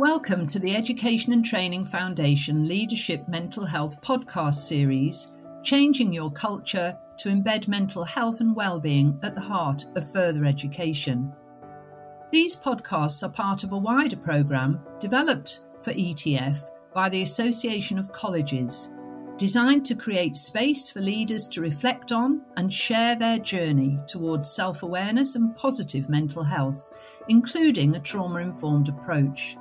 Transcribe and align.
Welcome 0.00 0.46
to 0.46 0.58
the 0.58 0.74
Education 0.74 1.34
and 1.34 1.44
Training 1.44 1.84
Foundation 1.84 2.66
Leadership 2.66 3.28
Mental 3.28 3.66
Health 3.66 4.00
podcast 4.00 4.54
series, 4.54 5.32
Changing 5.62 6.10
Your 6.10 6.30
Culture 6.30 6.96
to 7.18 7.28
Embed 7.28 7.68
Mental 7.68 8.02
Health 8.02 8.40
and 8.40 8.56
Wellbeing 8.56 9.20
at 9.22 9.34
the 9.34 9.42
Heart 9.42 9.84
of 9.96 10.10
Further 10.10 10.46
Education. 10.46 11.30
These 12.32 12.56
podcasts 12.56 13.22
are 13.22 13.28
part 13.28 13.62
of 13.62 13.72
a 13.72 13.78
wider 13.78 14.16
programme 14.16 14.80
developed 14.98 15.66
for 15.80 15.92
ETF 15.92 16.70
by 16.94 17.10
the 17.10 17.20
Association 17.20 17.98
of 17.98 18.10
Colleges, 18.10 18.90
designed 19.36 19.84
to 19.84 19.94
create 19.94 20.34
space 20.34 20.90
for 20.90 21.00
leaders 21.00 21.46
to 21.48 21.60
reflect 21.60 22.10
on 22.10 22.40
and 22.56 22.72
share 22.72 23.16
their 23.16 23.38
journey 23.38 23.98
towards 24.08 24.50
self 24.50 24.82
awareness 24.82 25.36
and 25.36 25.54
positive 25.54 26.08
mental 26.08 26.42
health, 26.42 26.90
including 27.28 27.94
a 27.96 28.00
trauma 28.00 28.38
informed 28.38 28.88
approach. 28.88 29.58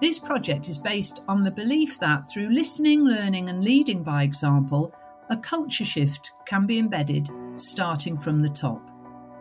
This 0.00 0.16
project 0.20 0.68
is 0.68 0.78
based 0.78 1.22
on 1.26 1.42
the 1.42 1.50
belief 1.50 1.98
that 1.98 2.30
through 2.30 2.50
listening, 2.50 3.04
learning, 3.04 3.48
and 3.48 3.64
leading 3.64 4.04
by 4.04 4.22
example, 4.22 4.94
a 5.28 5.36
culture 5.36 5.84
shift 5.84 6.32
can 6.46 6.66
be 6.66 6.78
embedded 6.78 7.28
starting 7.56 8.16
from 8.16 8.40
the 8.40 8.48
top. 8.48 8.92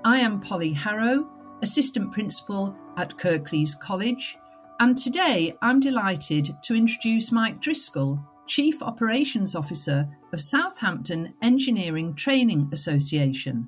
I 0.03 0.17
am 0.17 0.39
Polly 0.39 0.73
Harrow, 0.73 1.29
Assistant 1.61 2.11
Principal 2.11 2.75
at 2.97 3.15
Kirklees 3.15 3.79
College, 3.79 4.39
and 4.79 4.97
today 4.97 5.55
I'm 5.61 5.79
delighted 5.79 6.49
to 6.63 6.75
introduce 6.75 7.31
Mike 7.31 7.61
Driscoll, 7.61 8.19
Chief 8.47 8.81
Operations 8.81 9.55
Officer 9.55 10.09
of 10.33 10.41
Southampton 10.41 11.35
Engineering 11.43 12.15
Training 12.15 12.67
Association. 12.73 13.67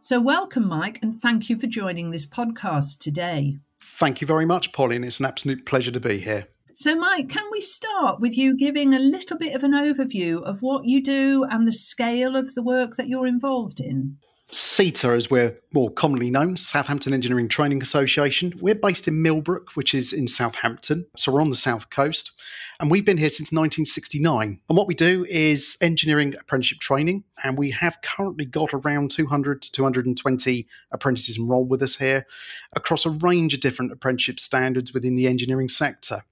So, 0.00 0.20
welcome, 0.20 0.68
Mike, 0.68 0.98
and 1.02 1.16
thank 1.16 1.48
you 1.48 1.56
for 1.56 1.66
joining 1.66 2.10
this 2.10 2.26
podcast 2.26 2.98
today. 2.98 3.60
Thank 3.96 4.20
you 4.20 4.26
very 4.26 4.44
much, 4.44 4.72
Pauline. 4.72 5.04
It's 5.04 5.20
an 5.20 5.26
absolute 5.26 5.66
pleasure 5.66 5.90
to 5.90 6.00
be 6.00 6.18
here. 6.18 6.46
So, 6.74 6.94
Mike, 6.94 7.28
can 7.28 7.44
we 7.50 7.60
start 7.60 8.20
with 8.20 8.38
you 8.38 8.56
giving 8.56 8.94
a 8.94 9.00
little 9.00 9.36
bit 9.36 9.56
of 9.56 9.64
an 9.64 9.72
overview 9.72 10.40
of 10.42 10.60
what 10.60 10.84
you 10.84 11.02
do 11.02 11.44
and 11.50 11.66
the 11.66 11.72
scale 11.72 12.36
of 12.36 12.54
the 12.54 12.62
work 12.62 12.92
that 12.96 13.08
you're 13.08 13.26
involved 13.26 13.80
in? 13.80 14.18
SETA, 14.50 15.08
as 15.08 15.30
we're 15.30 15.58
more 15.74 15.90
commonly 15.90 16.30
known, 16.30 16.56
Southampton 16.56 17.12
Engineering 17.12 17.48
Training 17.48 17.82
Association. 17.82 18.54
We're 18.60 18.74
based 18.74 19.06
in 19.06 19.20
Millbrook, 19.22 19.76
which 19.76 19.92
is 19.92 20.14
in 20.14 20.26
Southampton. 20.26 21.04
So 21.16 21.30
we're 21.30 21.42
on 21.42 21.50
the 21.50 21.56
south 21.56 21.90
coast. 21.90 22.32
And 22.80 22.90
we've 22.90 23.04
been 23.04 23.18
here 23.18 23.28
since 23.28 23.52
1969. 23.52 24.60
And 24.68 24.78
what 24.78 24.86
we 24.86 24.94
do 24.94 25.26
is 25.28 25.76
engineering 25.82 26.34
apprenticeship 26.40 26.78
training. 26.78 27.24
And 27.44 27.58
we 27.58 27.70
have 27.72 28.00
currently 28.00 28.46
got 28.46 28.72
around 28.72 29.10
200 29.10 29.60
to 29.60 29.72
220 29.72 30.66
apprentices 30.92 31.36
enrolled 31.36 31.68
with 31.68 31.82
us 31.82 31.96
here 31.96 32.24
across 32.72 33.04
a 33.04 33.10
range 33.10 33.52
of 33.52 33.60
different 33.60 33.92
apprenticeship 33.92 34.40
standards 34.40 34.94
within 34.94 35.14
the 35.14 35.26
engineering 35.26 35.68
sector. 35.68 36.22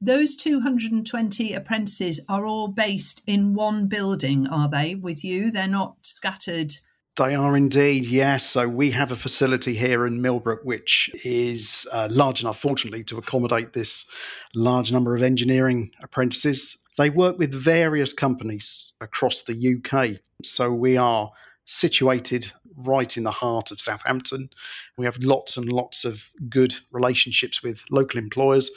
Those 0.00 0.36
220 0.36 1.52
apprentices 1.52 2.24
are 2.30 2.46
all 2.46 2.68
based 2.68 3.22
in 3.26 3.54
one 3.54 3.88
building, 3.88 4.48
are 4.48 4.68
they, 4.68 4.94
with 4.94 5.22
you? 5.22 5.50
They're 5.50 5.68
not 5.68 5.96
scattered 6.02 6.74
they 7.16 7.34
are 7.34 7.56
indeed, 7.56 8.06
yes. 8.06 8.44
So 8.44 8.66
we 8.66 8.90
have 8.92 9.12
a 9.12 9.16
facility 9.16 9.74
here 9.74 10.06
in 10.06 10.22
Millbrook, 10.22 10.64
which 10.64 11.10
is 11.24 11.86
uh, 11.92 12.08
large 12.10 12.40
enough, 12.40 12.58
fortunately, 12.58 13.04
to 13.04 13.18
accommodate 13.18 13.74
this 13.74 14.06
large 14.54 14.92
number 14.92 15.14
of 15.14 15.22
engineering 15.22 15.90
apprentices. 16.02 16.78
They 16.96 17.10
work 17.10 17.38
with 17.38 17.52
various 17.52 18.12
companies 18.14 18.94
across 19.00 19.42
the 19.42 19.76
UK. 19.76 20.20
So 20.42 20.72
we 20.72 20.96
are 20.96 21.30
situated 21.66 22.50
right 22.76 23.16
in 23.16 23.24
the 23.24 23.30
heart 23.30 23.70
of 23.70 23.80
Southampton. 23.80 24.48
We 24.96 25.04
have 25.04 25.18
lots 25.18 25.58
and 25.58 25.70
lots 25.70 26.06
of 26.06 26.30
good 26.48 26.74
relationships 26.90 27.62
with 27.62 27.84
local 27.90 28.18
employers 28.18 28.70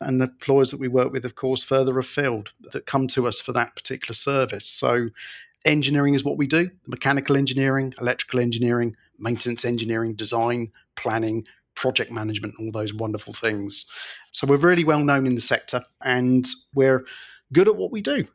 and 0.00 0.20
the 0.20 0.26
employers 0.26 0.70
that 0.70 0.80
we 0.80 0.88
work 0.88 1.12
with, 1.12 1.26
of 1.26 1.34
course, 1.34 1.62
further 1.62 1.98
afield 1.98 2.52
that 2.72 2.86
come 2.86 3.06
to 3.08 3.28
us 3.28 3.40
for 3.40 3.52
that 3.52 3.76
particular 3.76 4.14
service. 4.14 4.66
So 4.66 5.08
engineering 5.64 6.14
is 6.14 6.24
what 6.24 6.38
we 6.38 6.46
do 6.46 6.70
mechanical 6.86 7.36
engineering, 7.36 7.94
electrical 8.00 8.40
engineering, 8.40 8.96
maintenance 9.18 9.64
engineering, 9.64 10.14
design, 10.14 10.70
planning, 10.96 11.46
project 11.74 12.10
management, 12.10 12.54
all 12.58 12.70
those 12.70 12.92
wonderful 12.92 13.32
things. 13.32 13.86
So 14.32 14.46
we're 14.46 14.56
really 14.56 14.84
well 14.84 15.04
known 15.04 15.26
in 15.26 15.34
the 15.34 15.40
sector 15.40 15.84
and 16.02 16.46
we're 16.74 17.04
good 17.52 17.68
at 17.68 17.76
what 17.76 17.92
we 17.92 18.00
do. 18.00 18.26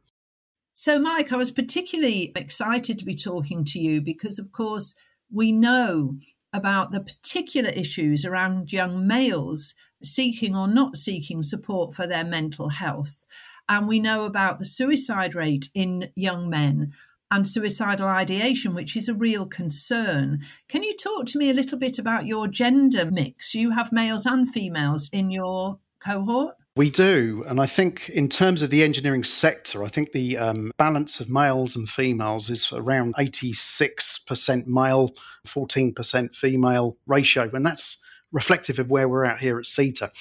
So, 0.73 0.99
Mike, 0.99 1.33
I 1.33 1.37
was 1.37 1.49
particularly 1.49 2.31
excited 2.35 2.99
to 2.99 3.05
be 3.05 3.15
talking 3.15 3.65
to 3.65 3.79
you 3.79 3.99
because, 3.99 4.37
of 4.37 4.51
course, 4.51 4.95
we 5.31 5.51
know 5.51 6.17
about 6.53 6.91
the 6.91 7.01
particular 7.01 7.71
issues 7.71 8.23
around 8.25 8.71
young 8.71 9.07
males 9.07 9.73
seeking 10.03 10.55
or 10.55 10.67
not 10.67 10.95
seeking 10.95 11.41
support 11.41 11.95
for 11.95 12.05
their 12.05 12.23
mental 12.23 12.69
health. 12.69 13.25
And 13.67 13.87
we 13.87 13.99
know 13.99 14.25
about 14.25 14.59
the 14.59 14.65
suicide 14.65 15.33
rate 15.33 15.69
in 15.73 16.11
young 16.15 16.47
men 16.49 16.93
and 17.31 17.45
suicidal 17.45 18.07
ideation, 18.07 18.73
which 18.73 18.95
is 18.95 19.09
a 19.09 19.13
real 19.13 19.45
concern. 19.45 20.41
Can 20.69 20.83
you 20.83 20.95
talk 20.95 21.25
to 21.27 21.37
me 21.37 21.49
a 21.49 21.53
little 21.53 21.77
bit 21.77 21.99
about 21.99 22.25
your 22.25 22.47
gender 22.47 23.09
mix? 23.09 23.53
You 23.53 23.71
have 23.71 23.91
males 23.91 24.25
and 24.25 24.49
females 24.49 25.09
in 25.11 25.31
your 25.31 25.79
cohort? 25.99 26.55
We 26.77 26.91
do. 26.91 27.43
And 27.47 27.59
I 27.59 27.65
think, 27.65 28.07
in 28.09 28.29
terms 28.29 28.61
of 28.61 28.69
the 28.69 28.83
engineering 28.83 29.23
sector, 29.23 29.83
I 29.83 29.87
think 29.87 30.11
the 30.11 30.37
um, 30.37 30.71
balance 30.77 31.19
of 31.19 31.27
males 31.27 31.75
and 31.75 31.89
females 31.89 32.51
is 32.51 32.71
around 32.71 33.15
86% 33.15 34.67
male, 34.67 35.11
14% 35.47 36.35
female 36.35 36.97
ratio. 37.07 37.49
And 37.51 37.65
that's 37.65 37.97
reflective 38.31 38.77
of 38.77 38.91
where 38.91 39.09
we're 39.09 39.25
at 39.25 39.39
here 39.39 39.57
at 39.57 39.65
SETA. 39.65 40.11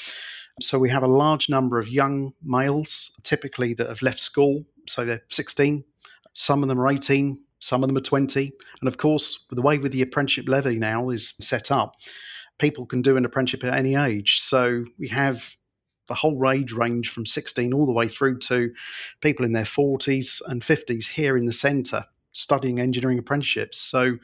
So 0.63 0.79
we 0.79 0.89
have 0.89 1.03
a 1.03 1.09
large 1.09 1.51
number 1.51 1.79
of 1.79 1.89
young 1.89 2.33
males, 2.43 3.15
typically 3.23 3.75
that 3.75 3.89
have 3.89 4.01
left 4.01 4.19
school. 4.19 4.65
So 4.89 5.05
they're 5.05 5.23
16, 5.29 5.85
some 6.37 6.63
of 6.63 6.69
them 6.69 6.79
are 6.79 6.89
18, 6.89 7.43
some 7.61 7.83
of 7.83 7.89
them 7.89 7.97
are 7.97 8.03
20. 8.03 8.53
And 8.81 8.89
of 8.89 8.99
course, 8.99 9.47
the 9.51 9.63
way 9.63 9.79
with 9.79 9.93
the 9.93 10.03
apprenticeship 10.03 10.49
levy 10.49 10.79
now 10.79 11.09
is 11.09 11.33
set 11.41 11.71
up, 11.71 11.95
people 12.59 12.85
can 12.85 13.01
do 13.01 13.17
an 13.17 13.25
apprenticeship 13.25 13.65
at 13.65 13.75
any 13.75 13.95
age. 13.95 14.41
So 14.41 14.85
we 14.99 15.09
have 15.09 15.57
the 16.09 16.15
whole 16.15 16.51
age 16.51 16.73
range 16.73 17.09
from 17.09 17.25
16 17.25 17.73
all 17.73 17.87
the 17.87 17.93
way 17.93 18.07
through 18.07 18.39
to 18.41 18.71
people 19.23 19.47
in 19.47 19.53
their 19.53 19.65
40s 19.65 20.43
and 20.47 20.61
50s 20.61 21.07
here 21.09 21.39
in 21.39 21.47
the 21.47 21.55
centre 21.55 22.05
studying 22.33 22.81
engineering 22.81 23.19
apprenticeships. 23.19 23.79
So 23.79 24.19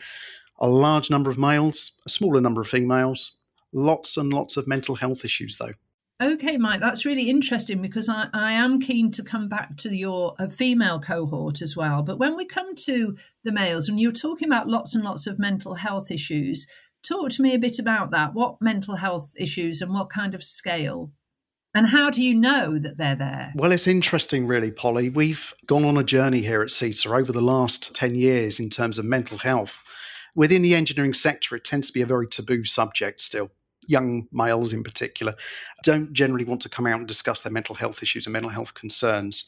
a 0.59 0.69
large 0.69 1.09
number 1.11 1.31
of 1.31 1.39
males, 1.39 1.99
a 2.05 2.11
smaller 2.11 2.43
number 2.43 2.61
of 2.61 2.69
females, 2.69 3.39
lots 3.73 4.19
and 4.19 4.31
lots 4.31 4.59
of 4.59 4.69
mental 4.69 4.97
health 4.97 5.25
issues 5.25 5.57
though. 5.57 5.73
Okay, 6.23 6.57
Mike, 6.57 6.79
that's 6.79 7.05
really 7.05 7.29
interesting 7.29 7.83
because 7.83 8.09
I, 8.09 8.29
I 8.33 8.53
am 8.53 8.79
keen 8.79 9.11
to 9.11 9.25
come 9.25 9.49
back 9.49 9.77
to 9.79 9.89
your 9.89 10.37
uh, 10.39 10.47
female 10.47 11.01
cohort 11.01 11.61
as 11.61 11.77
well. 11.77 12.05
But 12.05 12.21
when 12.21 12.37
we 12.37 12.45
come 12.45 12.77
to 12.77 13.17
the 13.43 13.51
males, 13.51 13.89
and 13.89 13.99
you're 13.99 14.13
talking 14.13 14.47
about 14.47 14.69
lots 14.69 14.95
and 14.95 15.03
lots 15.03 15.27
of 15.27 15.41
mental 15.41 15.75
health 15.75 16.13
issues, 16.13 16.69
talk 17.03 17.31
to 17.31 17.43
me 17.43 17.55
a 17.55 17.59
bit 17.59 17.81
about 17.81 18.13
that. 18.13 18.35
What 18.35 18.63
mental 18.63 18.95
health 18.95 19.35
issues 19.37 19.83
and 19.83 19.93
what 19.93 20.11
kind 20.11 20.33
of 20.33 20.45
scale? 20.45 21.11
And 21.75 21.89
how 21.89 22.09
do 22.09 22.23
you 22.23 22.37
know 22.37 22.79
that 22.79 22.99
they're 22.99 23.17
there? 23.17 23.53
Well, 23.57 23.73
it's 23.73 23.89
interesting, 23.89 24.47
really, 24.47 24.71
Polly. 24.71 25.09
We've 25.09 25.53
gone 25.67 25.85
on 25.85 25.97
a 25.97 26.05
journey 26.05 26.43
here 26.43 26.63
at 26.63 26.71
SETA 26.71 27.13
over 27.13 27.33
the 27.33 27.41
last 27.41 27.97
10 27.97 28.15
years 28.15 28.61
in 28.61 28.71
terms 28.71 28.97
of 28.97 29.05
mental 29.05 29.39
health. 29.39 29.83
Within 30.37 30.63
the 30.63 30.77
engineering 30.77 31.15
sector, 31.15 31.57
it 31.57 31.65
tends 31.65 31.89
to 31.89 31.93
be 31.93 32.03
a 32.03 32.07
very 32.07 32.29
taboo 32.29 32.65
subject 32.65 33.21
still 33.21 33.51
young 33.87 34.29
males 34.33 34.73
in 34.73 34.83
particular, 34.83 35.35
don't 35.83 36.13
generally 36.13 36.45
want 36.45 36.63
to 36.63 36.69
come 36.69 36.87
out 36.87 36.99
and 36.99 37.09
discuss 37.09 37.43
their 37.43 37.53
mental 37.53 37.75
health 37.75 38.03
issues 38.03 38.27
and 38.27 38.33
mental 38.33 38.51
health 38.51 38.75
concerns. 38.75 39.45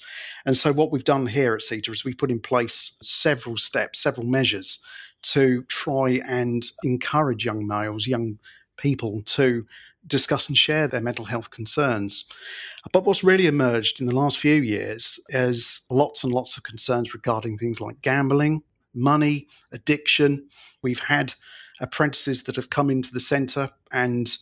And 0.47 0.57
so, 0.57 0.73
what 0.73 0.91
we've 0.91 1.05
done 1.05 1.27
here 1.27 1.55
at 1.55 1.63
SETA 1.63 1.91
is 1.93 2.05
we've 2.05 2.19
put 2.19 2.31
in 2.31 2.41
place 2.41 2.97
several 3.03 3.57
steps, 3.57 4.01
several 4.01 4.27
measures 4.27 4.81
to 5.23 5.63
try 5.65 6.21
and 6.27 6.65
encourage 6.83 7.45
young 7.45 7.67
males, 7.67 8.07
young 8.07 8.39
people 8.77 9.23
to 9.25 9.65
discuss 10.07 10.49
and 10.49 10.57
share 10.57 10.87
their 10.87 11.01
mental 11.01 11.25
health 11.25 11.51
concerns. 11.51 12.27
But 12.93 13.07
what's 13.07 13.25
really 13.25 13.47
emerged 13.47 14.01
in 14.01 14.07
the 14.07 14.15
last 14.15 14.39
few 14.39 14.63
years 14.63 15.19
is 15.31 15.83
lots 15.91 16.25
and 16.25 16.33
lots 16.33 16.57
of 16.57 16.63
concerns 16.63 17.15
regarding 17.15 17.57
things 17.57 17.81
like 17.81 18.03
gambling, 18.03 18.63
money, 18.95 19.49
addiction. 19.73 20.49
We've 20.83 20.99
had 20.99 21.33
apprentices 21.81 22.45
that 22.45 22.57
have 22.57 22.71
come 22.71 22.91
into 22.91 23.13
the 23.13 23.21
centre 23.21 23.69
and 23.93 24.37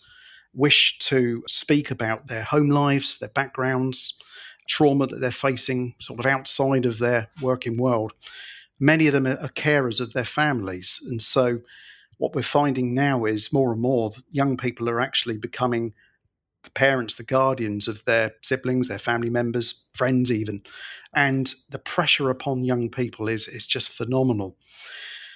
wish 0.55 0.99
to 0.99 1.43
speak 1.49 1.91
about 1.91 2.27
their 2.27 2.43
home 2.43 2.69
lives, 2.69 3.19
their 3.19 3.31
backgrounds, 3.31 4.21
trauma 4.69 5.07
that 5.07 5.21
they're 5.21 5.31
facing 5.31 5.95
sort 5.99 6.21
of 6.21 6.27
outside 6.27 6.87
of 6.87 6.99
their 6.99 7.29
working 7.41 7.77
world. 7.77 8.13
Many 8.79 9.07
of 9.07 9.13
them 9.13 9.27
are 9.27 9.49
carers 9.49 10.01
of 10.01 10.13
their 10.13 10.25
families. 10.25 11.01
And 11.07 11.23
so, 11.23 11.61
what 12.19 12.35
we're 12.35 12.43
finding 12.43 12.95
now 12.95 13.25
is 13.25 13.53
more 13.53 13.73
and 13.73 13.81
more 13.81 14.13
young 14.31 14.57
people 14.57 14.89
are 14.89 15.01
actually 15.01 15.39
becoming 15.39 15.93
the 16.63 16.71
parents, 16.71 17.17
the 17.17 17.25
guardians 17.25 17.89
of 17.89 18.05
their 18.05 18.33
siblings, 18.43 18.89
their 18.89 18.99
family 18.99 19.31
members, 19.31 19.83
friends, 19.95 20.31
even. 20.31 20.63
And 21.15 21.53
the 21.71 21.79
pressure 21.79 22.31
upon 22.31 22.65
young 22.65 22.89
people 22.91 23.29
is, 23.29 23.49
is 23.49 23.67
just 23.67 23.91
phenomenal. 23.91 24.57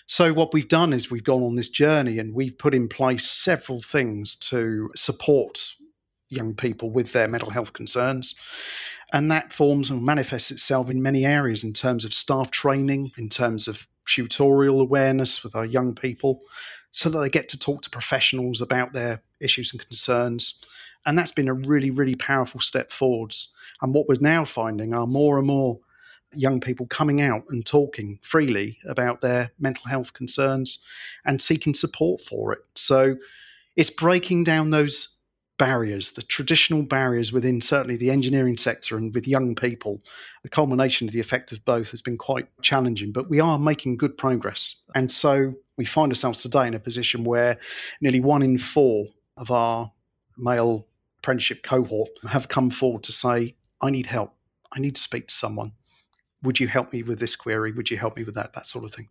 So, 0.09 0.33
what 0.33 0.53
we've 0.53 0.69
done 0.69 0.93
is 0.93 1.11
we've 1.11 1.25
gone 1.25 1.43
on 1.43 1.57
this 1.57 1.69
journey 1.69 2.19
and 2.19 2.33
we've 2.33 2.57
put 2.57 2.75
in 2.75 2.89
place 2.89 3.29
several 3.29 3.83
things 3.83 4.37
to 4.37 4.91
support 4.95 5.73
young 6.29 6.55
people 6.55 6.91
with 6.91 7.13
their 7.13 7.29
mental 7.29 7.51
health 7.51 7.73
concerns. 7.73 8.35
And 9.13 9.31
that 9.31 9.53
forms 9.53 9.91
and 9.91 10.05
manifests 10.05 10.51
itself 10.51 10.91
in 10.91 11.03
many 11.03 11.25
areas 11.25 11.65
in 11.65 11.73
terms 11.73 12.05
of 12.05 12.15
staff 12.15 12.51
training, 12.51 13.13
in 13.19 13.29
terms 13.29 13.69
of 13.69 13.87
tutorial 14.07 14.81
awareness 14.81 15.43
with 15.43 15.55
our 15.57 15.65
young 15.65 15.95
people, 15.95 16.41
so 16.93 17.09
that 17.09 17.19
they 17.19 17.31
get 17.31 17.49
to 17.51 17.59
talk 17.59 17.83
to 17.83 17.91
professionals 17.91 18.61
about 18.61 18.93
their 18.93 19.23
issues 19.41 19.73
and 19.73 19.85
concerns. 19.85 20.65
And 21.05 21.19
that's 21.19 21.33
been 21.33 21.49
a 21.49 21.55
really, 21.55 21.91
really 21.91 22.17
powerful 22.17 22.61
step 22.61 22.93
forwards. 22.93 23.53
And 23.83 23.95
what 23.95 24.09
we're 24.09 24.17
now 24.21 24.45
finding 24.45 24.95
are 24.95 25.07
more 25.07 25.39
and 25.39 25.47
more 25.47 25.79
young 26.39 26.61
people 26.61 26.87
coming 26.87 27.21
out 27.21 27.45
and 27.51 27.65
talking 27.65 28.19
freely 28.23 28.79
about 28.87 29.21
their 29.21 29.51
mental 29.59 29.89
health 29.89 30.13
concerns 30.13 30.85
and 31.25 31.41
seeking 31.41 31.75
support 31.75 32.21
for 32.21 32.53
it. 32.53 32.61
So 32.75 33.17
it's 33.77 33.91
breaking 33.91 34.45
down 34.45 34.71
those 34.71 35.17
barriers, 35.59 36.13
the 36.13 36.23
traditional 36.23 36.83
barriers 36.83 37.33
within 37.33 37.61
certainly 37.61 37.97
the 37.97 38.11
engineering 38.11 38.57
sector 38.57 38.97
and 38.97 39.15
with 39.15 39.27
young 39.27 39.55
people. 39.55 40.01
The 40.43 40.49
culmination 40.49 41.09
of 41.09 41.13
the 41.13 41.21
effect 41.21 41.53
of 41.53 41.65
both 41.65 41.91
has 41.91 42.03
been 42.03 42.19
quite 42.19 42.47
challenging, 42.63 43.13
but 43.13 43.31
we 43.31 43.41
are 43.41 43.59
making 43.59 43.97
good 43.97 44.19
progress. 44.19 44.83
And 44.95 45.11
so 45.11 45.55
we 45.77 45.85
find 45.85 46.13
ourselves 46.13 46.43
today 46.43 46.67
in 46.67 46.75
a 46.75 46.79
position 46.79 47.25
where 47.25 47.59
nearly 48.01 48.21
one 48.21 48.43
in 48.43 48.59
four 48.59 49.07
of 49.37 49.51
our 49.51 49.91
male 50.37 50.87
apprenticeship 51.19 51.63
cohort 51.63 52.11
have 52.29 52.49
come 52.49 52.71
forward 52.71 53.03
to 53.05 53.13
say, 53.13 53.57
I 53.81 53.91
need 53.91 54.07
help. 54.07 54.35
I 54.73 54.81
need 54.81 54.95
to 54.97 55.01
speak 55.01 55.29
to 55.29 55.35
someone. 55.35 55.73
Would 56.43 56.61
you 56.61 56.69
help 56.69 56.93
me 56.93 57.03
with 57.03 57.19
this 57.19 57.37
query? 57.37 57.73
Would 57.73 57.91
you 57.91 57.99
help 57.99 58.17
me 58.17 58.25
with 58.25 58.35
that? 58.35 58.53
That 58.55 58.67
sort 58.67 58.85
of 58.85 58.95
thing. 58.95 59.09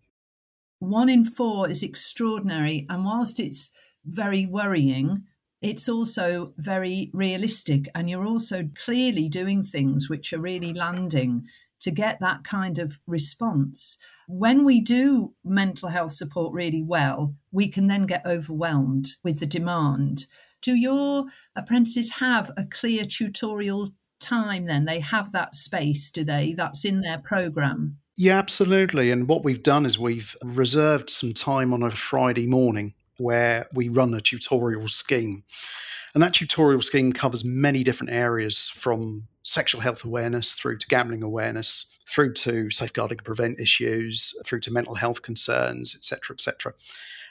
One 0.79 1.09
in 1.09 1.25
four 1.25 1.69
is 1.69 1.83
extraordinary. 1.83 2.85
And 2.89 3.05
whilst 3.05 3.39
it's 3.39 3.71
very 4.05 4.45
worrying, 4.45 5.23
it's 5.61 5.89
also 5.89 6.53
very 6.57 7.09
realistic. 7.13 7.87
And 7.95 8.09
you're 8.09 8.25
also 8.25 8.69
clearly 8.75 9.27
doing 9.27 9.63
things 9.63 10.09
which 10.09 10.31
are 10.33 10.41
really 10.41 10.73
landing 10.73 11.47
to 11.81 11.91
get 11.91 12.19
that 12.19 12.43
kind 12.43 12.79
of 12.79 12.99
response. 13.05 13.97
When 14.27 14.63
we 14.63 14.81
do 14.81 15.33
mental 15.43 15.89
health 15.89 16.11
support 16.11 16.53
really 16.53 16.81
well, 16.81 17.35
we 17.51 17.67
can 17.67 17.87
then 17.87 18.05
get 18.05 18.25
overwhelmed 18.25 19.07
with 19.23 19.39
the 19.39 19.45
demand. 19.45 20.25
Do 20.61 20.75
your 20.75 21.25
apprentices 21.55 22.17
have 22.17 22.51
a 22.57 22.65
clear 22.65 23.05
tutorial 23.05 23.91
time 24.25 24.65
then? 24.65 24.85
They 24.85 24.99
have 24.99 25.31
that 25.31 25.55
space, 25.55 26.09
do 26.09 26.23
they? 26.23 26.53
That's 26.53 26.85
in 26.85 27.01
their 27.01 27.17
program. 27.17 27.97
Yeah, 28.17 28.37
absolutely. 28.37 29.11
And 29.11 29.27
what 29.27 29.43
we've 29.43 29.63
done 29.63 29.85
is 29.85 29.99
we've 29.99 30.35
reserved 30.43 31.09
some 31.09 31.33
time 31.33 31.73
on 31.73 31.83
a 31.83 31.91
Friday 31.91 32.47
morning 32.47 32.93
where 33.17 33.67
we 33.73 33.89
run 33.89 34.13
a 34.13 34.21
tutorial 34.21 34.87
scheme. 34.87 35.43
And 36.13 36.23
that 36.23 36.33
tutorial 36.33 36.81
scheme 36.81 37.11
covers 37.11 37.43
many 37.43 37.83
different 37.83 38.13
areas 38.13 38.71
from 38.73 39.27
sexual 39.43 39.81
health 39.81 40.05
awareness 40.05 40.53
through 40.53 40.77
to 40.77 40.87
gambling 40.87 41.23
awareness, 41.23 41.85
through 42.07 42.33
to 42.33 42.71
safeguarding 42.71 43.17
and 43.17 43.25
prevent 43.25 43.59
issues, 43.59 44.33
through 44.45 44.61
to 44.61 44.71
mental 44.71 44.95
health 44.95 45.21
concerns, 45.21 45.93
etc., 45.93 46.35
etc. 46.35 46.73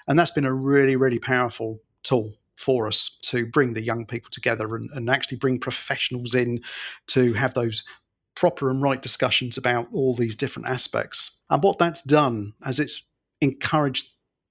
And 0.07 0.19
that's 0.19 0.31
been 0.31 0.45
a 0.45 0.53
really, 0.53 0.97
really 0.97 1.19
powerful 1.19 1.81
tool 2.03 2.35
for 2.57 2.87
us 2.87 3.19
to 3.23 3.47
bring 3.47 3.75
the 3.75 3.83
young 3.83 4.07
people 4.07 4.31
together 4.31 4.77
and, 4.77 4.91
and 4.95 5.11
actually 5.11 5.39
bring 5.39 5.59
professionals 5.59 6.35
in 6.35 6.63
to 7.09 7.33
have 7.35 7.55
those 7.55 7.85
proper 8.37 8.71
and 8.71 8.83
right 8.83 9.03
discussions 9.03 9.57
about 9.57 9.89
all 9.93 10.15
these 10.15 10.37
different 10.37 10.69
aspects. 10.69 11.39
And 11.51 11.63
what 11.63 11.79
that's 11.79 12.03
done 12.03 12.53
as 12.65 12.81
it's 12.81 13.03
encouraged 13.41 14.09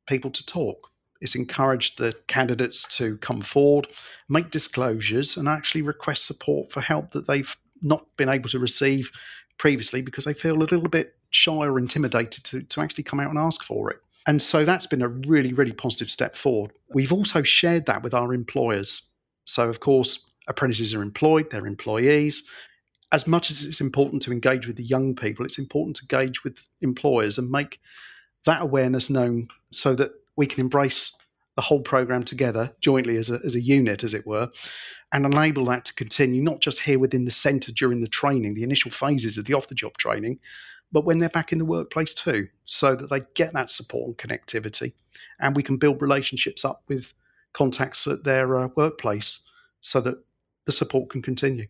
people 0.08 0.32
to 0.32 0.46
talk 0.46 0.90
it's 1.24 1.36
encouraged 1.36 1.98
the 1.98 2.14
candidates 2.28 2.86
to 2.98 3.18
come 3.20 3.42
forward, 3.42 3.88
make 4.28 4.52
disclosures, 4.52 5.38
and 5.38 5.48
actually 5.48 5.82
request 5.82 6.26
support 6.26 6.70
for 6.70 6.82
help 6.82 7.14
that 7.14 7.28
they've 7.28 7.56
not 7.82 8.06
been 8.18 8.28
able 8.28 8.50
to 8.50 8.60
receive 8.60 9.10
previously 9.58 10.02
because 10.02 10.26
they 10.26 10.34
feel 10.34 10.54
a 10.54 10.60
little 10.60 10.82
bit 10.82 11.16
shy 11.34 11.52
or 11.52 11.80
intimidated 11.80 12.44
to, 12.46 12.62
to 12.62 12.80
actually 12.80 13.04
come 13.04 13.20
out 13.20 13.30
and 13.30 13.40
ask 13.40 13.64
for 13.64 13.90
it. 13.90 13.98
And 14.26 14.42
so 14.42 14.64
that's 14.64 14.88
been 14.88 15.02
a 15.02 15.10
really, 15.10 15.52
really 15.52 15.74
positive 15.74 16.10
step 16.10 16.36
forward. 16.36 16.72
We've 16.94 17.12
also 17.12 17.42
shared 17.42 17.88
that 17.88 18.04
with 18.04 18.14
our 18.14 18.34
employers. 18.34 19.02
So, 19.46 19.68
of 19.68 19.82
course, 19.82 20.26
apprentices 20.48 20.94
are 20.94 21.02
employed, 21.02 21.50
they're 21.52 21.68
employees. 21.68 22.44
As 23.12 23.28
much 23.28 23.52
as 23.52 23.66
it's 23.66 23.82
important 23.82 24.22
to 24.24 24.32
engage 24.32 24.66
with 24.66 24.78
the 24.78 24.84
young 24.84 25.16
people, 25.16 25.46
it's 25.46 25.60
important 25.60 25.98
to 25.98 26.04
engage 26.04 26.44
with 26.44 26.58
employers 26.82 27.38
and 27.38 27.50
make 27.50 27.80
that 28.46 28.62
awareness 28.62 29.10
known 29.10 29.48
so 29.72 29.96
that 29.96 30.12
we 30.36 30.46
can 30.46 30.62
embrace 30.62 31.16
the 31.56 31.62
whole 31.62 31.82
program 31.82 32.24
together 32.24 32.72
jointly 32.82 33.18
as 33.18 33.30
a, 33.30 33.40
as 33.46 33.56
a 33.56 33.62
unit, 33.62 34.04
as 34.04 34.14
it 34.14 34.26
were, 34.26 34.50
and 35.12 35.26
enable 35.26 35.66
that 35.66 35.86
to 35.86 35.94
continue 35.94 36.42
not 36.42 36.60
just 36.60 36.80
here 36.80 36.98
within 36.98 37.26
the 37.26 37.32
centre 37.32 37.72
during 37.72 38.02
the 38.02 38.08
training, 38.08 38.54
the 38.54 38.64
initial 38.64 38.90
phases 38.90 39.38
of 39.38 39.46
the 39.46 39.54
off 39.54 39.68
the 39.68 39.76
job 39.76 39.96
training, 39.98 40.40
but 40.94 41.04
when 41.04 41.18
they're 41.18 41.30
back 41.30 41.52
in 41.52 41.58
the 41.58 41.66
workplace 41.66 42.14
too, 42.14 42.48
so 42.66 42.96
that 42.96 43.10
they 43.10 43.24
get 43.34 43.52
that 43.54 43.70
support 43.70 44.08
and 44.08 44.18
connectivity. 44.18 44.94
And 45.40 45.56
we 45.56 45.64
can 45.64 45.78
build 45.78 46.02
relationships 46.02 46.64
up 46.64 46.84
with 46.88 47.14
contacts 47.54 48.08
at 48.08 48.24
their 48.24 48.56
uh, 48.58 48.70
workplace 48.76 49.40
so 49.82 50.00
that 50.02 50.24
the 50.66 50.72
support 50.72 51.10
can 51.10 51.22
continue. 51.22 51.68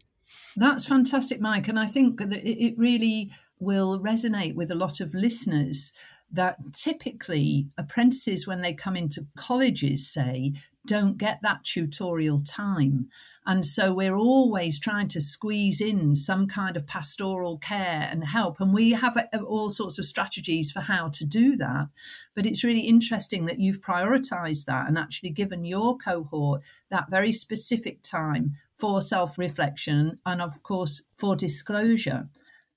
That's 0.56 0.86
fantastic, 0.86 1.42
Mike. 1.42 1.68
And 1.68 1.80
I 1.80 1.88
think 1.88 2.20
that 2.20 2.42
it 2.44 2.75
really 2.78 3.31
will 3.60 4.00
resonate 4.00 4.56
with 4.56 4.70
a 4.70 4.75
lot 4.75 5.00
of 5.00 5.14
listeners 5.14 5.94
that 6.31 6.58
typically 6.74 7.70
apprentices, 7.78 8.48
when 8.48 8.62
they 8.62 8.74
come 8.74 8.96
into 8.96 9.22
colleges, 9.38 10.12
say, 10.12 10.54
don't 10.86 11.18
get 11.18 11.40
that 11.42 11.64
tutorial 11.64 12.40
time. 12.40 13.08
And 13.45 13.66
so 13.66 13.94
we're 13.94 14.16
always 14.16 14.80
trying 14.80 15.10
to 15.10 15.22
squeeze 15.22 15.81
in 15.81 16.16
some 16.16 16.48
kind 16.48 16.78
of 16.78 16.88
pastoral 16.88 17.57
care 17.57 18.07
and 18.10 18.25
help. 18.25 18.62
And 18.62 18.74
we 18.74 18.92
have 18.92 19.18
uh, 19.18 19.38
all 19.40 19.69
sorts 19.69 20.00
of 20.00 20.06
strategies 20.06 20.72
for 20.72 20.80
how 20.80 21.10
to 21.10 21.25
do 21.25 21.57
that. 21.57 21.90
But 22.36 22.45
it's 22.45 22.63
really 22.63 22.88
interesting 22.88 23.45
that 23.48 23.60
you've 23.60 23.81
prioritized 23.81 24.66
that 24.66 24.88
and 24.88 24.98
actually 24.98 25.31
given 25.31 25.66
your 25.66 25.98
cohort 25.98 26.62
that 26.90 27.10
very 27.10 27.34
specific 27.34 28.01
time 28.01 28.56
for 28.78 29.01
self 29.01 29.38
reflection 29.38 30.19
and, 30.25 30.42
of 30.42 30.63
course, 30.63 31.04
for 31.16 31.36
disclosure. 31.36 32.30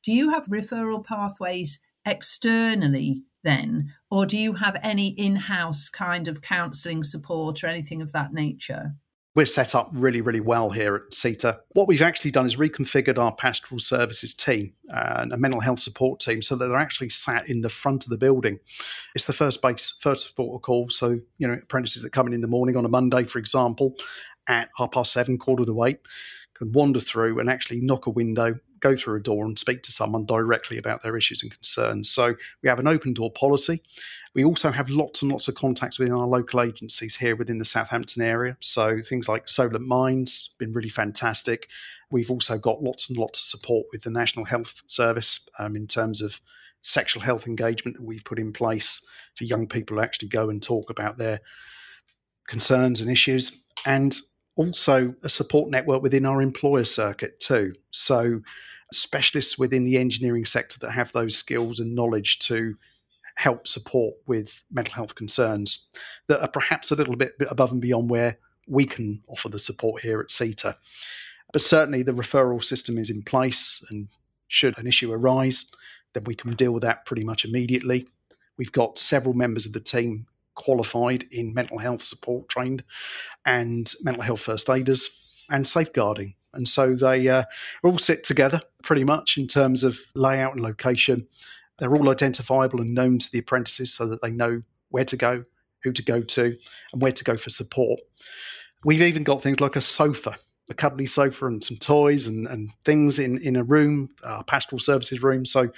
Do 0.03 0.12
you 0.12 0.31
have 0.31 0.47
referral 0.47 1.05
pathways 1.05 1.81
externally 2.05 3.23
then? 3.45 3.93
Or 4.11 4.27
do 4.27 4.37
you 4.37 4.55
have 4.55 4.79
any 4.83 5.09
in 5.09 5.37
house 5.37 5.88
kind 5.88 6.26
of 6.26 6.43
counselling 6.43 7.05
support 7.05 7.62
or 7.62 7.69
anything 7.69 8.02
of 8.02 8.12
that 8.12 8.33
nature? 8.33 8.95
We're 9.37 9.45
set 9.45 9.75
up 9.75 9.90
really, 9.93 10.23
really 10.23 10.40
well 10.40 10.71
here 10.71 10.97
at 10.97 11.12
SETA. 11.12 11.61
What 11.75 11.88
we've 11.88 12.00
actually 12.00 12.31
done 12.31 12.47
is 12.47 12.57
reconfigured 12.57 13.19
our 13.19 13.37
pastoral 13.37 13.78
services 13.78 14.33
team 14.33 14.73
uh, 14.90 15.16
and 15.19 15.31
a 15.31 15.37
mental 15.37 15.61
health 15.61 15.78
support 15.78 16.21
team 16.21 16.40
so 16.40 16.57
that 16.57 16.66
they're 16.66 16.75
actually 16.75 17.11
sat 17.11 17.47
in 17.47 17.61
the 17.61 17.69
front 17.69 18.05
of 18.05 18.09
the 18.09 18.16
building. 18.16 18.59
It's 19.14 19.26
the 19.26 19.35
first 19.35 19.61
base, 19.61 19.95
first 20.00 20.35
call. 20.35 20.88
So, 20.88 21.21
you 21.37 21.47
know, 21.47 21.52
apprentices 21.52 22.02
that 22.02 22.12
come 22.12 22.26
in 22.28 22.33
in 22.33 22.40
the 22.40 22.49
morning 22.49 22.78
on 22.78 22.87
a 22.87 22.88
Monday, 22.88 23.25
for 23.25 23.38
example, 23.38 23.95
at 24.49 24.71
half 24.78 24.93
past 24.93 25.12
seven, 25.12 25.37
quarter 25.37 25.66
to 25.66 25.85
eight, 25.85 25.99
can 26.55 26.73
wander 26.73 27.00
through 27.00 27.38
and 27.38 27.50
actually 27.50 27.83
knock 27.83 28.07
a 28.07 28.11
window, 28.11 28.55
go 28.81 28.97
through 28.97 29.16
a 29.16 29.23
door 29.23 29.45
and 29.45 29.59
speak 29.59 29.83
to 29.83 29.93
someone 29.93 30.25
directly 30.25 30.78
about 30.78 31.02
their 31.02 31.14
issues 31.14 31.43
and 31.43 31.52
concerns. 31.52 32.09
So 32.09 32.35
we 32.62 32.71
have 32.71 32.78
an 32.78 32.88
open 32.88 33.12
door 33.12 33.31
policy. 33.33 33.83
We 34.37 34.45
also 34.45 34.71
have 34.71 34.90
lots 34.90 35.23
and 35.23 35.33
lots 35.33 35.49
of 35.49 35.55
contacts 35.55 35.99
within 35.99 36.14
our 36.14 36.26
local 36.26 36.61
agencies 36.61 37.16
here 37.16 37.37
within 37.37 37.57
the 37.57 37.64
Southampton 37.64 38.23
area. 38.23 38.59
So 38.61 39.00
things 39.00 39.31
like 39.31 39.49
Solent 39.49 39.81
Minds, 39.81 40.50
been 40.59 40.75
really 40.75 40.90
fantastic. 40.90 41.69
We've 42.11 42.31
also 42.31 42.59
got 42.59 42.83
lots 42.83 43.09
and 43.09 43.16
lots 43.16 43.40
of 43.40 43.47
support 43.47 43.87
with 43.90 44.02
the 44.02 44.11
National 44.11 44.45
Health 44.45 44.83
Service 44.88 45.49
um, 45.59 45.75
in 45.75 45.87
terms 45.87 46.21
of 46.21 46.38
sexual 46.83 47.23
health 47.23 47.47
engagement 47.47 47.97
that 47.97 48.05
we've 48.05 48.26
put 48.26 48.38
in 48.38 48.52
place 48.52 49.02
for 49.37 49.45
young 49.45 49.66
people 49.66 49.97
to 49.97 50.02
actually 50.02 50.28
go 50.28 50.50
and 50.50 50.62
talk 50.62 50.90
about 50.90 51.16
their 51.16 51.40
concerns 52.47 53.00
and 53.00 53.11
issues. 53.11 53.64
And 53.87 54.14
also 54.57 55.14
a 55.23 55.31
support 55.31 55.71
network 55.71 56.02
within 56.02 56.26
our 56.26 56.43
employer 56.43 56.85
circuit 56.85 57.40
too. 57.40 57.73
So 57.90 58.43
specialists 58.93 59.59
within 59.59 59.85
the 59.85 59.97
engineering 59.97 60.45
sector 60.45 60.78
that 60.81 60.90
have 60.90 61.11
those 61.12 61.38
skills 61.38 61.81
and 61.81 61.95
knowledge 61.95 62.38
to 62.40 62.76
help 63.37 63.69
support 63.69 64.14
with 64.26 64.62
mental 64.71 64.95
health 64.95 65.14
concerns 65.14 65.87
that 66.26 66.40
are 66.40 66.49
perhaps 66.49 66.90
a 66.90 66.97
little 66.97 67.16
bit 67.16 67.35
above 67.49 67.71
and 67.71 67.81
beyond 67.81 68.11
where 68.11 68.38
we 68.66 68.85
can 68.85 69.23
offer 69.28 69.49
the 69.49 69.59
support 69.59 70.02
here 70.02 70.21
at 70.21 70.31
SETA. 70.31 70.75
But 71.52 71.62
certainly 71.62 72.02
the 72.02 72.12
referral 72.12 72.64
system 72.64 72.99
is 72.99 73.11
in 73.11 73.23
place, 73.23 73.85
and 73.90 74.09
should 74.49 74.76
an 74.78 74.87
issue 74.87 75.12
arise, 75.12 75.71
then 76.14 76.25
we 76.25 76.35
can 76.35 76.52
deal 76.55 76.73
with 76.73 76.83
that 76.83 77.05
pretty 77.07 77.25
much 77.25 77.45
immediately. 77.45 78.07
We've 78.57 78.73
got 78.73 78.99
several 78.99 79.35
members 79.35 79.66
of 79.66 79.73
the 79.73 79.81
team 79.81 80.26
qualified 80.55 81.25
in 81.31 81.55
mental 81.55 81.78
health 81.78 82.02
support 82.02 82.49
trained 82.49 82.83
and 83.45 83.93
mental 84.02 84.23
health 84.23 84.40
first 84.40 84.69
aiders 84.71 85.11
and 85.50 85.66
safeguarding. 85.66 86.35
And 86.55 86.66
so 86.66 86.95
they 86.95 87.28
uh, 87.28 87.45
all 87.85 87.99
sit 87.99 88.25
together 88.25 88.62
pretty 88.83 89.05
much 89.05 89.37
in 89.37 89.47
terms 89.47 89.85
of 89.85 89.99
layout 90.14 90.55
and 90.55 90.62
location. 90.62 91.28
They're 91.78 91.95
all 91.95 92.11
identifiable 92.11 92.80
and 92.80 92.95
known 92.95 93.18
to 93.18 93.30
the 93.30 93.38
apprentices 93.38 93.92
so 93.92 94.06
that 94.06 94.23
they 94.23 94.30
know 94.30 94.62
where 94.90 95.04
to 95.04 95.16
go, 95.16 95.42
who 95.83 95.92
to 95.92 96.02
go 96.02 96.23
to, 96.23 96.56
and 96.92 97.02
where 97.02 97.12
to 97.12 97.25
go 97.25 97.37
for 97.37 97.50
support. 97.50 98.00
We've 98.85 99.02
even 99.02 99.25
got 99.25 99.42
things 99.42 99.61
like 99.61 99.76
a 99.76 99.80
sofa 99.80 100.37
a 100.68 100.75
cuddly 100.75 101.06
sofa 101.06 101.47
and 101.47 101.62
some 101.62 101.76
toys 101.76 102.26
and, 102.26 102.47
and 102.47 102.68
things 102.85 103.18
in, 103.18 103.38
in 103.38 103.56
a 103.56 103.62
room, 103.62 104.09
uh, 104.25 104.42
pastoral 104.42 104.80
services 104.80 105.23
room. 105.23 105.47
So, 105.47 105.71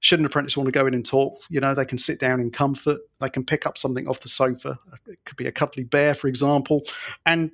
should 0.00 0.18
an 0.18 0.26
apprentice 0.26 0.56
want 0.56 0.66
to 0.66 0.72
go 0.72 0.86
in 0.86 0.94
and 0.94 1.06
talk, 1.06 1.40
you 1.48 1.60
know, 1.60 1.76
they 1.76 1.84
can 1.84 1.96
sit 1.96 2.18
down 2.18 2.40
in 2.40 2.50
comfort. 2.50 2.98
They 3.20 3.30
can 3.30 3.44
pick 3.44 3.66
up 3.66 3.78
something 3.78 4.08
off 4.08 4.18
the 4.18 4.28
sofa. 4.28 4.76
It 5.06 5.20
could 5.24 5.36
be 5.36 5.46
a 5.46 5.52
cuddly 5.52 5.84
bear, 5.84 6.14
for 6.14 6.26
example, 6.26 6.82
and 7.24 7.52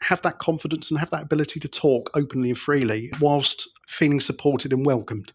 have 0.00 0.22
that 0.22 0.38
confidence 0.38 0.92
and 0.92 1.00
have 1.00 1.10
that 1.10 1.22
ability 1.22 1.58
to 1.58 1.68
talk 1.68 2.08
openly 2.14 2.50
and 2.50 2.58
freely 2.58 3.10
whilst 3.20 3.68
feeling 3.88 4.20
supported 4.20 4.72
and 4.72 4.86
welcomed. 4.86 5.32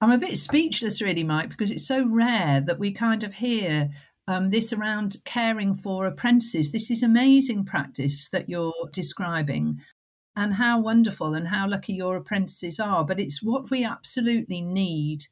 I'm 0.00 0.10
a 0.10 0.18
bit 0.18 0.36
speechless, 0.36 1.00
really, 1.00 1.24
Mike, 1.24 1.48
because 1.48 1.70
it's 1.70 1.86
so 1.86 2.06
rare 2.06 2.60
that 2.60 2.78
we 2.78 2.92
kind 2.92 3.24
of 3.24 3.34
hear 3.34 3.88
um, 4.28 4.50
this 4.50 4.72
around 4.72 5.16
caring 5.24 5.74
for 5.74 6.06
apprentices. 6.06 6.70
This 6.70 6.90
is 6.90 7.02
amazing 7.02 7.64
practice 7.64 8.28
that 8.28 8.48
you're 8.48 8.90
describing, 8.92 9.80
and 10.36 10.52
how 10.52 10.80
wonderful 10.80 11.32
and 11.32 11.48
how 11.48 11.66
lucky 11.66 11.94
your 11.94 12.16
apprentices 12.16 12.78
are. 12.78 13.06
But 13.06 13.20
it's 13.20 13.42
what 13.42 13.70
we 13.70 13.84
absolutely 13.84 14.60
need. 14.60 15.24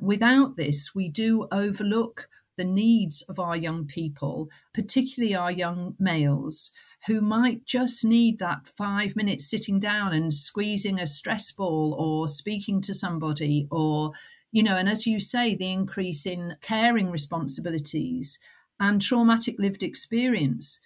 Without 0.00 0.56
this, 0.56 0.94
we 0.94 1.08
do 1.08 1.48
overlook 1.50 2.28
the 2.58 2.64
needs 2.64 3.22
of 3.22 3.38
our 3.38 3.56
young 3.56 3.86
people, 3.86 4.50
particularly 4.74 5.34
our 5.34 5.50
young 5.50 5.94
males 5.98 6.72
who 7.06 7.20
might 7.20 7.64
just 7.64 8.04
need 8.04 8.38
that 8.38 8.66
five 8.66 9.16
minutes 9.16 9.48
sitting 9.48 9.80
down 9.80 10.12
and 10.12 10.34
squeezing 10.34 10.98
a 10.98 11.06
stress 11.06 11.50
ball 11.52 11.94
or 11.98 12.28
speaking 12.28 12.80
to 12.82 12.94
somebody 12.94 13.66
or 13.70 14.12
you 14.52 14.62
know 14.62 14.76
and 14.76 14.88
as 14.88 15.06
you 15.06 15.20
say 15.20 15.54
the 15.54 15.70
increase 15.70 16.26
in 16.26 16.56
caring 16.60 17.10
responsibilities 17.10 18.38
and 18.78 19.00
traumatic 19.00 19.56
lived 19.58 19.82
experience 19.82 20.80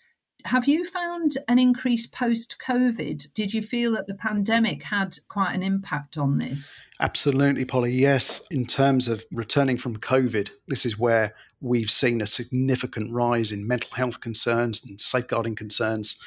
have 0.46 0.68
you 0.68 0.84
found 0.84 1.38
an 1.48 1.58
increase 1.58 2.06
post 2.06 2.56
COVID? 2.66 3.32
Did 3.32 3.54
you 3.54 3.62
feel 3.62 3.92
that 3.92 4.06
the 4.06 4.14
pandemic 4.14 4.82
had 4.82 5.16
quite 5.28 5.54
an 5.54 5.62
impact 5.62 6.18
on 6.18 6.36
this? 6.36 6.82
Absolutely, 7.00 7.64
Polly. 7.64 7.92
Yes. 7.92 8.42
In 8.50 8.66
terms 8.66 9.08
of 9.08 9.24
returning 9.32 9.78
from 9.78 9.96
COVID, 9.96 10.50
this 10.68 10.84
is 10.84 10.98
where 10.98 11.34
we've 11.64 11.90
seen 11.90 12.20
a 12.20 12.26
significant 12.26 13.10
rise 13.10 13.50
in 13.50 13.66
mental 13.66 13.96
health 13.96 14.20
concerns 14.20 14.84
and 14.84 15.00
safeguarding 15.00 15.56
concerns. 15.56 16.18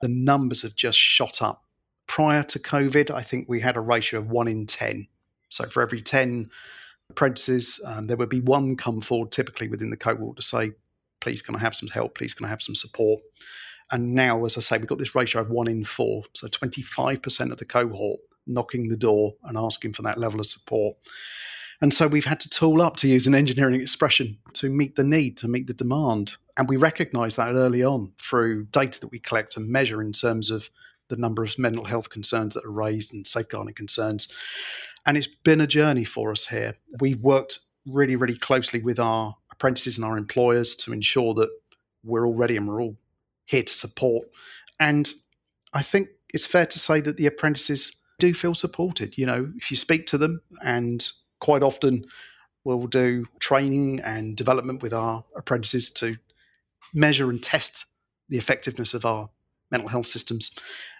The 0.00 0.08
numbers 0.08 0.62
have 0.62 0.74
just 0.74 0.98
shot 0.98 1.42
up. 1.42 1.64
Prior 2.06 2.42
to 2.44 2.58
COVID, 2.58 3.10
I 3.10 3.22
think 3.22 3.46
we 3.46 3.60
had 3.60 3.76
a 3.76 3.80
ratio 3.80 4.20
of 4.20 4.30
one 4.30 4.48
in 4.48 4.64
10. 4.64 5.06
So 5.50 5.68
for 5.68 5.82
every 5.82 6.00
10 6.00 6.50
apprentices, 7.10 7.78
um, 7.84 8.06
there 8.06 8.16
would 8.16 8.30
be 8.30 8.40
one 8.40 8.74
come 8.74 9.02
forward 9.02 9.32
typically 9.32 9.68
within 9.68 9.90
the 9.90 9.98
cohort 9.98 10.36
to 10.36 10.42
say, 10.42 10.72
please 11.20 11.42
can 11.42 11.54
I 11.54 11.58
have 11.58 11.74
some 11.74 11.90
help? 11.90 12.14
Please 12.14 12.32
can 12.32 12.46
I 12.46 12.48
have 12.48 12.62
some 12.62 12.74
support? 12.74 13.20
And 13.90 14.14
now, 14.14 14.46
as 14.46 14.56
I 14.56 14.60
say, 14.60 14.78
we've 14.78 14.86
got 14.86 14.98
this 14.98 15.14
ratio 15.14 15.42
of 15.42 15.50
one 15.50 15.68
in 15.68 15.84
four. 15.84 16.22
So 16.32 16.48
25% 16.48 17.52
of 17.52 17.58
the 17.58 17.66
cohort 17.66 18.20
knocking 18.46 18.88
the 18.88 18.96
door 18.96 19.34
and 19.44 19.58
asking 19.58 19.92
for 19.92 20.02
that 20.02 20.16
level 20.16 20.40
of 20.40 20.46
support. 20.46 20.96
And 21.82 21.94
so 21.94 22.06
we've 22.06 22.26
had 22.26 22.40
to 22.40 22.50
tool 22.50 22.82
up, 22.82 22.96
to 22.96 23.08
use 23.08 23.26
an 23.26 23.34
engineering 23.34 23.80
expression, 23.80 24.36
to 24.54 24.68
meet 24.68 24.96
the 24.96 25.04
need, 25.04 25.36
to 25.38 25.48
meet 25.48 25.66
the 25.66 25.74
demand. 25.74 26.34
And 26.56 26.68
we 26.68 26.76
recognize 26.76 27.36
that 27.36 27.54
early 27.54 27.82
on 27.82 28.12
through 28.20 28.64
data 28.66 29.00
that 29.00 29.10
we 29.10 29.18
collect 29.18 29.56
and 29.56 29.68
measure 29.68 30.02
in 30.02 30.12
terms 30.12 30.50
of 30.50 30.68
the 31.08 31.16
number 31.16 31.42
of 31.42 31.58
mental 31.58 31.84
health 31.84 32.10
concerns 32.10 32.54
that 32.54 32.64
are 32.64 32.70
raised 32.70 33.14
and 33.14 33.26
safeguarding 33.26 33.74
concerns. 33.74 34.28
And 35.06 35.16
it's 35.16 35.26
been 35.26 35.60
a 35.62 35.66
journey 35.66 36.04
for 36.04 36.30
us 36.30 36.46
here. 36.46 36.74
We've 37.00 37.20
worked 37.20 37.60
really, 37.86 38.16
really 38.16 38.36
closely 38.36 38.82
with 38.82 38.98
our 38.98 39.34
apprentices 39.50 39.96
and 39.96 40.04
our 40.04 40.18
employers 40.18 40.74
to 40.76 40.92
ensure 40.92 41.32
that 41.34 41.48
we're 42.04 42.26
all 42.26 42.34
ready 42.34 42.56
and 42.56 42.68
we're 42.68 42.82
all 42.82 42.96
here 43.46 43.62
to 43.62 43.72
support. 43.72 44.28
And 44.78 45.10
I 45.72 45.82
think 45.82 46.08
it's 46.32 46.46
fair 46.46 46.66
to 46.66 46.78
say 46.78 47.00
that 47.00 47.16
the 47.16 47.26
apprentices 47.26 47.96
do 48.18 48.34
feel 48.34 48.54
supported. 48.54 49.16
You 49.16 49.26
know, 49.26 49.52
if 49.56 49.70
you 49.70 49.76
speak 49.76 50.06
to 50.08 50.18
them, 50.18 50.42
and 50.62 51.10
quite 51.40 51.62
often 51.62 52.04
we'll 52.64 52.86
do 52.86 53.24
training 53.38 54.00
and 54.00 54.36
development 54.36 54.82
with 54.82 54.92
our 54.92 55.24
apprentices 55.36 55.90
to 55.90 56.16
measure 56.94 57.30
and 57.30 57.42
test 57.42 57.86
the 58.28 58.38
effectiveness 58.38 58.94
of 58.94 59.04
our 59.04 59.28
mental 59.70 59.88
health 59.88 60.06
systems. 60.06 60.50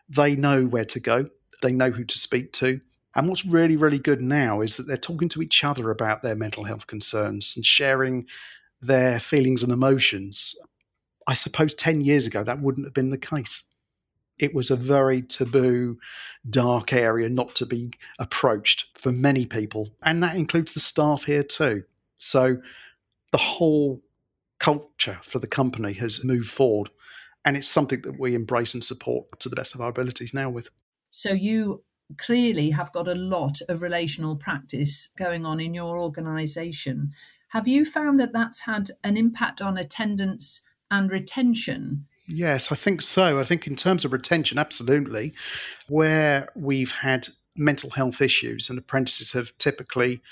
They 0.09 0.37
know 0.37 0.65
where 0.65 0.85
to 0.87 1.01
go, 1.01 1.29
they 1.63 1.73
know 1.73 1.91
who 1.91 2.05
to 2.05 2.19
speak 2.19 2.53
to. 2.55 2.81
And 3.17 3.29
what's 3.29 3.45
really, 3.45 3.77
really 3.77 3.99
good 3.99 4.21
now 4.21 4.61
is 4.61 4.77
that 4.77 4.87
they're 4.87 4.97
talking 4.97 5.29
to 5.31 5.43
each 5.43 5.65
other 5.65 5.91
about 5.91 6.23
their 6.23 6.37
mental 6.37 6.65
health 6.65 6.87
concerns 6.87 7.55
and 7.57 7.67
sharing 7.67 8.27
their 8.81 9.19
feelings 9.19 9.63
and 9.63 9.73
emotions. 9.73 10.55
I 11.27 11.35
suppose 11.35 11.75
10 11.75 12.03
years 12.03 12.27
ago, 12.27 12.45
that 12.45 12.63
wouldn't 12.63 12.87
have 12.87 12.95
been 12.95 13.11
the 13.11 13.19
case. 13.19 13.65
It 14.41 14.55
was 14.55 14.71
a 14.71 14.77
very 14.77 15.23
taboo, 15.23 15.99
dark 16.49 16.93
area 16.93 17.29
not 17.29 17.55
to 17.57 17.67
be 17.67 17.93
approached 18.19 18.87
for 18.99 19.13
many 19.13 19.47
people. 19.47 19.91
And 20.03 20.23
that 20.23 20.35
includes 20.35 20.73
the 20.73 20.81
staff 20.81 21.25
here 21.25 21.45
too. 21.45 21.85
So 22.19 22.57
the 23.33 23.39
whole 23.39 24.01
culture 24.59 25.19
for 25.23 25.39
the 25.39 25.47
company 25.47 25.93
has 25.95 26.25
moved 26.25 26.51
forward. 26.51 26.91
And 27.45 27.57
it's 27.57 27.69
something 27.69 28.01
that 28.03 28.19
we 28.19 28.35
embrace 28.35 28.75
and 28.75 28.83
support 28.83 29.39
to 29.41 29.49
the 29.49 29.57
best 29.57 29.75
of 29.75 29.81
our 29.81 29.91
abilities 29.91 30.35
now 30.35 30.51
with. 30.51 30.69
So 31.11 31.33
you 31.33 31.83
clearly 32.19 32.71
have 32.71 32.93
got 32.93 33.09
a 33.09 33.15
lot 33.15 33.59
of 33.69 33.83
relational 33.83 34.37
practice 34.37 35.11
going 35.19 35.47
on 35.47 35.61
in 35.61 35.75
your 35.75 35.99
organisation. 35.99 37.13
Have 37.49 37.69
you 37.69 37.85
found 37.85 38.19
that 38.21 38.33
that's 38.33 38.61
had 38.61 38.91
an 39.05 39.17
impact 39.17 39.61
on 39.61 39.77
attendance 39.77 40.63
and 40.91 41.11
retention? 41.11 42.07
Yes, 42.33 42.71
I 42.71 42.77
think 42.77 43.03
so. 43.03 43.41
I 43.41 43.45
think 43.45 43.67
in 43.67 43.75
terms 43.75 44.05
of 44.05 44.13
retention, 44.13 44.57
absolutely. 44.57 45.35
Where 45.89 46.49
we've 46.55 46.93
had 46.93 47.29
mental 47.57 47.91
health 47.91 48.21
issues 48.21 48.71
and 48.71 48.79
apprentices 48.79 49.33
have 49.33 49.57
typically 49.59 50.23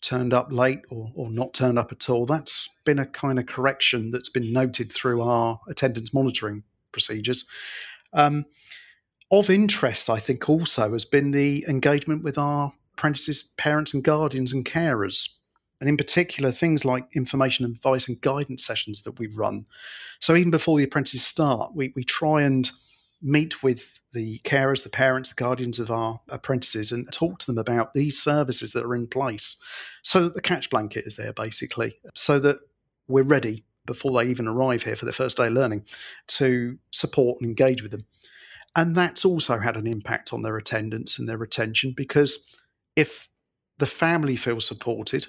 turned 0.00 0.32
up 0.32 0.50
late 0.50 0.80
or, 0.88 1.12
or 1.14 1.30
not 1.30 1.52
turned 1.52 1.78
up 1.78 1.92
at 1.92 2.08
all, 2.08 2.24
that's 2.24 2.70
been 2.84 2.98
a 2.98 3.04
kind 3.04 3.38
of 3.38 3.44
correction 3.46 4.10
that's 4.10 4.30
been 4.30 4.50
noted 4.50 4.90
through 4.90 5.20
our 5.20 5.60
attendance 5.68 6.14
monitoring 6.14 6.62
procedures. 6.90 7.44
Um, 8.14 8.46
of 9.30 9.50
interest, 9.50 10.08
I 10.08 10.18
think, 10.18 10.48
also 10.48 10.94
has 10.94 11.04
been 11.04 11.32
the 11.32 11.66
engagement 11.68 12.24
with 12.24 12.38
our 12.38 12.72
apprentices, 12.94 13.42
parents, 13.58 13.92
and 13.92 14.02
guardians 14.02 14.54
and 14.54 14.64
carers. 14.64 15.28
And 15.80 15.88
in 15.88 15.96
particular, 15.96 16.52
things 16.52 16.84
like 16.84 17.06
information, 17.14 17.64
advice, 17.64 18.06
and 18.08 18.20
guidance 18.20 18.64
sessions 18.64 19.02
that 19.02 19.18
we 19.18 19.28
run. 19.28 19.64
So 20.20 20.36
even 20.36 20.50
before 20.50 20.76
the 20.78 20.84
apprentices 20.84 21.24
start, 21.24 21.74
we, 21.74 21.92
we 21.96 22.04
try 22.04 22.42
and 22.42 22.70
meet 23.22 23.62
with 23.62 23.98
the 24.12 24.38
carers, 24.40 24.82
the 24.82 24.90
parents, 24.90 25.30
the 25.30 25.34
guardians 25.34 25.78
of 25.78 25.90
our 25.90 26.20
apprentices 26.28 26.90
and 26.92 27.10
talk 27.12 27.38
to 27.38 27.46
them 27.46 27.58
about 27.58 27.94
these 27.94 28.20
services 28.20 28.72
that 28.72 28.84
are 28.84 28.94
in 28.94 29.06
place 29.06 29.56
so 30.02 30.24
that 30.24 30.34
the 30.34 30.40
catch 30.40 30.70
blanket 30.70 31.06
is 31.06 31.16
there, 31.16 31.32
basically, 31.32 31.96
so 32.14 32.38
that 32.38 32.58
we're 33.08 33.22
ready 33.22 33.64
before 33.86 34.10
they 34.12 34.28
even 34.28 34.46
arrive 34.46 34.82
here 34.82 34.96
for 34.96 35.04
their 35.04 35.12
first 35.12 35.36
day 35.36 35.46
of 35.46 35.52
learning 35.52 35.84
to 36.26 36.78
support 36.92 37.40
and 37.40 37.48
engage 37.48 37.82
with 37.82 37.90
them. 37.90 38.06
And 38.76 38.94
that's 38.94 39.24
also 39.24 39.58
had 39.58 39.76
an 39.76 39.86
impact 39.86 40.32
on 40.32 40.42
their 40.42 40.56
attendance 40.56 41.18
and 41.18 41.28
their 41.28 41.36
retention 41.36 41.92
because 41.96 42.56
if 42.96 43.28
the 43.78 43.86
family 43.86 44.36
feels 44.36 44.66
supported 44.66 45.26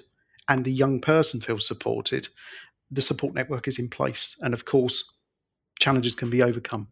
and 0.48 0.64
the 0.64 0.72
young 0.72 1.00
person 1.00 1.40
feels 1.40 1.66
supported, 1.66 2.28
the 2.90 3.02
support 3.02 3.34
network 3.34 3.68
is 3.68 3.78
in 3.78 3.88
place. 3.88 4.36
And 4.40 4.54
of 4.54 4.64
course, 4.64 5.18
challenges 5.78 6.14
can 6.14 6.30
be 6.30 6.42
overcome. 6.42 6.88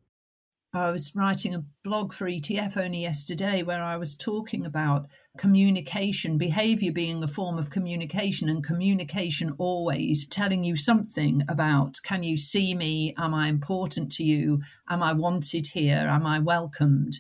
I 0.73 0.92
was 0.92 1.16
writing 1.16 1.52
a 1.52 1.64
blog 1.83 2.12
for 2.12 2.28
ETF 2.28 2.76
only 2.76 3.02
yesterday 3.02 3.64
where 3.64 3.83
I 3.83 3.97
was 3.97 4.16
talking 4.16 4.64
about 4.64 5.09
communication, 5.37 6.38
behavior 6.38 6.92
being 6.92 7.25
a 7.25 7.28
form 7.28 7.59
of 7.59 7.71
communication, 7.71 8.49
and 8.49 8.62
communication 8.62 9.52
always 9.59 10.28
telling 10.28 10.62
you 10.62 10.76
something 10.76 11.42
about 11.49 11.97
can 12.04 12.23
you 12.23 12.37
see 12.37 12.73
me? 12.75 13.14
Am 13.19 13.35
I 13.35 13.49
important 13.49 14.12
to 14.12 14.23
you? 14.23 14.61
Am 14.88 15.02
I 15.02 15.12
wanted 15.12 15.66
here? 15.66 16.07
Am 16.09 16.25
I 16.25 16.38
welcomed? 16.38 17.14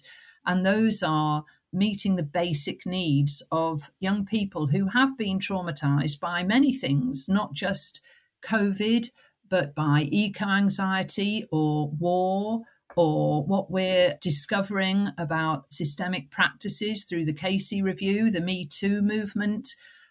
And 0.46 0.64
those 0.64 1.02
are 1.02 1.44
meeting 1.72 2.16
the 2.16 2.22
basic 2.22 2.84
needs 2.84 3.42
of 3.50 3.90
young 4.00 4.24
people 4.24 4.68
who 4.68 4.88
have 4.88 5.16
been 5.16 5.38
traumatized 5.38 6.20
by 6.20 6.42
many 6.42 6.72
things, 6.72 7.28
not 7.28 7.52
just 7.52 8.00
COVID, 8.42 9.08
but 9.48 9.74
by 9.74 10.08
eco 10.10 10.46
anxiety 10.46 11.44
or 11.50 11.90
war 11.90 12.62
or 12.96 13.44
what 13.44 13.70
we're 13.70 14.16
discovering 14.20 15.08
about 15.18 15.72
systemic 15.72 16.30
practices 16.30 17.04
through 17.04 17.24
the 17.24 17.32
Casey 17.32 17.82
Review, 17.82 18.30
the 18.30 18.40
Me 18.40 18.66
Too 18.66 19.02
movement, 19.02 19.68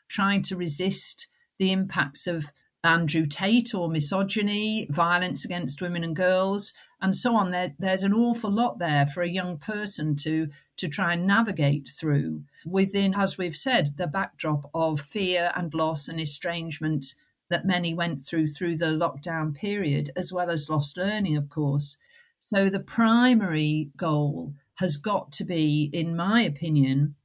trying 0.07 0.41
to 0.43 0.55
resist 0.55 1.27
the 1.57 1.71
impacts 1.71 2.25
of 2.25 2.51
Andrew 2.83 3.25
Tate 3.25 3.73
or 3.73 3.89
misogyny, 3.89 4.87
violence 4.89 5.43
against 5.43 5.81
women 5.81 6.03
and 6.03 6.15
girls, 6.15 6.73
and 7.01 7.15
so 7.15 7.35
on. 7.35 7.51
There, 7.51 7.75
there's 7.79 8.03
an 8.03 8.13
awful 8.13 8.51
lot 8.51 8.79
there 8.79 9.05
for 9.05 9.21
a 9.23 9.29
young 9.29 9.57
person 9.57 10.15
to 10.17 10.49
to 10.77 10.87
try 10.87 11.13
and 11.13 11.27
navigate 11.27 11.89
through 11.89 12.43
within, 12.65 13.13
as 13.15 13.37
we've 13.37 13.55
said, 13.55 13.97
the 13.97 14.07
backdrop 14.07 14.69
of 14.73 15.01
fear 15.01 15.51
and 15.55 15.73
loss 15.73 16.07
and 16.07 16.19
estrangement 16.19 17.15
that 17.49 17.65
many 17.65 17.93
went 17.93 18.21
through 18.21 18.47
through 18.47 18.77
the 18.77 18.85
lockdown 18.85 19.55
period, 19.55 20.11
as 20.15 20.31
well 20.31 20.49
as 20.49 20.69
lost 20.69 20.97
learning, 20.97 21.35
of 21.35 21.49
course. 21.49 21.97
So 22.39 22.69
the 22.69 22.79
primary 22.79 23.91
goal 23.97 24.53
has 24.75 24.97
got 24.97 25.31
to 25.33 25.43
be, 25.43 25.89
in 25.91 26.15
my 26.15 26.41
opinion, 26.41 27.15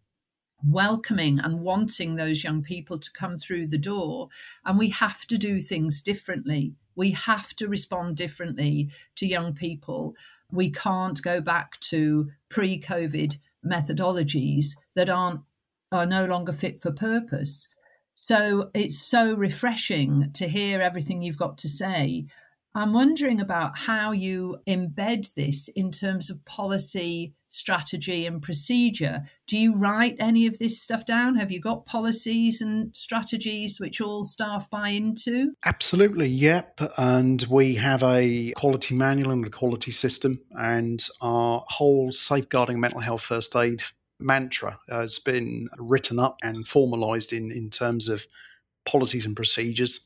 welcoming 0.67 1.39
and 1.39 1.61
wanting 1.61 2.17
those 2.17 2.43
young 2.43 2.63
people 2.63 2.99
to 2.99 3.13
come 3.13 3.39
through 3.39 3.67
the 3.67 3.79
door. 3.79 4.29
And 4.65 4.79
we 4.79 4.91
have 4.91 5.27
to 5.27 5.39
do 5.39 5.61
things 5.61 6.01
differently. 6.01 6.75
We 6.97 7.11
have 7.13 7.55
to 7.57 7.69
respond 7.69 8.17
differently 8.17 8.91
to 9.17 9.27
young 9.27 9.55
people. 9.55 10.15
We 10.51 10.71
can't 10.71 11.21
go 11.23 11.41
back 11.41 11.79
to 11.81 12.31
pre 12.49 12.81
COVID 12.81 13.39
methodologies 13.65 14.77
that 14.95 15.09
aren't 15.09 15.41
are 15.93 16.07
no 16.07 16.25
longer 16.25 16.53
fit 16.53 16.81
for 16.81 16.91
purpose. 16.91 17.69
So 18.17 18.71
it's 18.75 18.99
so 18.99 19.35
refreshing 19.35 20.31
to 20.35 20.49
hear 20.49 20.81
everything 20.81 21.23
you've 21.23 21.39
got 21.39 21.59
to 21.59 21.69
say. 21.69 22.27
I'm 22.77 22.93
wondering 22.93 23.41
about 23.41 23.79
how 23.79 24.11
you 24.11 24.59
embed 24.67 25.33
this 25.35 25.69
in 25.69 25.93
terms 25.93 26.29
of 26.29 26.45
policy, 26.45 27.35
strategy, 27.47 28.27
and 28.27 28.43
procedure. 28.43 29.23
Do 29.47 29.57
you 29.57 29.77
write 29.77 30.17
any 30.19 30.49
of 30.49 30.59
this 30.59 30.83
stuff 30.83 31.07
down? 31.07 31.37
Have 31.37 31.53
you 31.53 31.61
got 31.61 31.87
policies 31.87 32.61
and 32.61 32.95
strategies 32.97 33.79
which 33.79 34.01
all 34.01 34.25
staff 34.25 34.69
buy 34.71 34.89
into? 34.89 35.53
Absolutely, 35.65 36.27
yep. 36.27 36.81
And 36.99 37.47
we 37.49 37.77
have 37.77 38.03
a 38.03 38.53
quality 38.57 38.97
manual 38.97 39.31
and 39.31 39.47
a 39.47 39.51
quality 39.51 39.93
system, 39.93 40.41
and 40.59 41.07
our 41.21 41.65
whole 41.69 42.11
safeguarding 42.11 42.81
mental 42.81 43.01
health 43.01 43.23
first 43.23 43.55
aid 43.55 43.83
mantra 44.19 44.81
has 44.89 45.21
been 45.21 45.69
written 45.79 46.19
up 46.19 46.39
and 46.43 46.67
formalized 46.67 47.33
in, 47.33 47.53
in 47.53 47.71
terms 47.71 48.09
of 48.09 48.27
policies 48.85 49.27
and 49.27 49.37
procedures. 49.37 50.01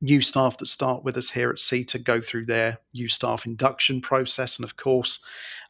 New 0.00 0.20
staff 0.20 0.56
that 0.58 0.66
start 0.66 1.04
with 1.04 1.16
us 1.16 1.30
here 1.30 1.50
at 1.50 1.60
SETA 1.60 1.98
go 1.98 2.20
through 2.20 2.46
their 2.46 2.78
new 2.94 3.08
staff 3.08 3.44
induction 3.44 4.00
process. 4.00 4.56
And 4.56 4.64
of 4.64 4.76
course, 4.76 5.22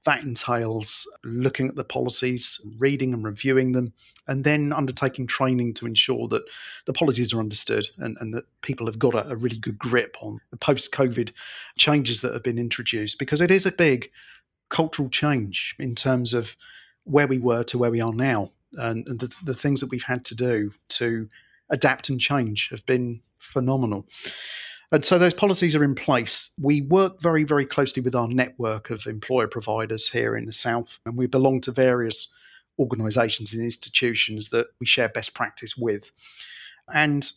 that 0.04 0.22
entails 0.22 1.06
looking 1.24 1.68
at 1.68 1.74
the 1.74 1.84
policies, 1.84 2.60
reading 2.78 3.12
and 3.12 3.24
reviewing 3.24 3.72
them, 3.72 3.92
and 4.28 4.44
then 4.44 4.72
undertaking 4.72 5.26
training 5.26 5.74
to 5.74 5.86
ensure 5.86 6.26
that 6.28 6.44
the 6.86 6.92
policies 6.92 7.34
are 7.34 7.40
understood 7.40 7.88
and, 7.98 8.16
and 8.20 8.32
that 8.32 8.44
people 8.62 8.86
have 8.86 8.98
got 8.98 9.14
a, 9.14 9.28
a 9.30 9.36
really 9.36 9.58
good 9.58 9.78
grip 9.78 10.16
on 10.20 10.40
the 10.50 10.56
post 10.56 10.92
COVID 10.92 11.32
changes 11.76 12.20
that 12.22 12.32
have 12.32 12.42
been 12.42 12.58
introduced 12.58 13.18
because 13.18 13.40
it 13.40 13.50
is 13.50 13.66
a 13.66 13.72
big 13.72 14.10
cultural 14.70 15.10
change 15.10 15.74
in 15.78 15.94
terms 15.94 16.32
of 16.32 16.56
where 17.04 17.26
we 17.26 17.38
were 17.38 17.64
to 17.64 17.78
where 17.78 17.90
we 17.90 18.00
are 18.00 18.14
now. 18.14 18.50
And, 18.74 19.06
and 19.08 19.18
the, 19.18 19.34
the 19.44 19.54
things 19.54 19.80
that 19.80 19.90
we've 19.90 20.02
had 20.02 20.24
to 20.26 20.34
do 20.34 20.72
to 20.90 21.28
adapt 21.70 22.08
and 22.08 22.20
change 22.20 22.68
have 22.70 22.84
been 22.86 23.20
phenomenal. 23.38 24.06
And 24.92 25.04
so 25.04 25.18
those 25.18 25.34
policies 25.34 25.76
are 25.76 25.84
in 25.84 25.94
place. 25.94 26.50
We 26.60 26.82
work 26.82 27.20
very, 27.20 27.44
very 27.44 27.64
closely 27.64 28.02
with 28.02 28.14
our 28.14 28.26
network 28.26 28.90
of 28.90 29.06
employer 29.06 29.46
providers 29.46 30.08
here 30.08 30.36
in 30.36 30.46
the 30.46 30.52
South, 30.52 30.98
and 31.06 31.16
we 31.16 31.26
belong 31.26 31.60
to 31.62 31.72
various 31.72 32.32
organisations 32.78 33.52
and 33.52 33.62
institutions 33.62 34.48
that 34.48 34.66
we 34.80 34.86
share 34.86 35.08
best 35.08 35.34
practice 35.34 35.76
with. 35.76 36.10
And 36.92 37.30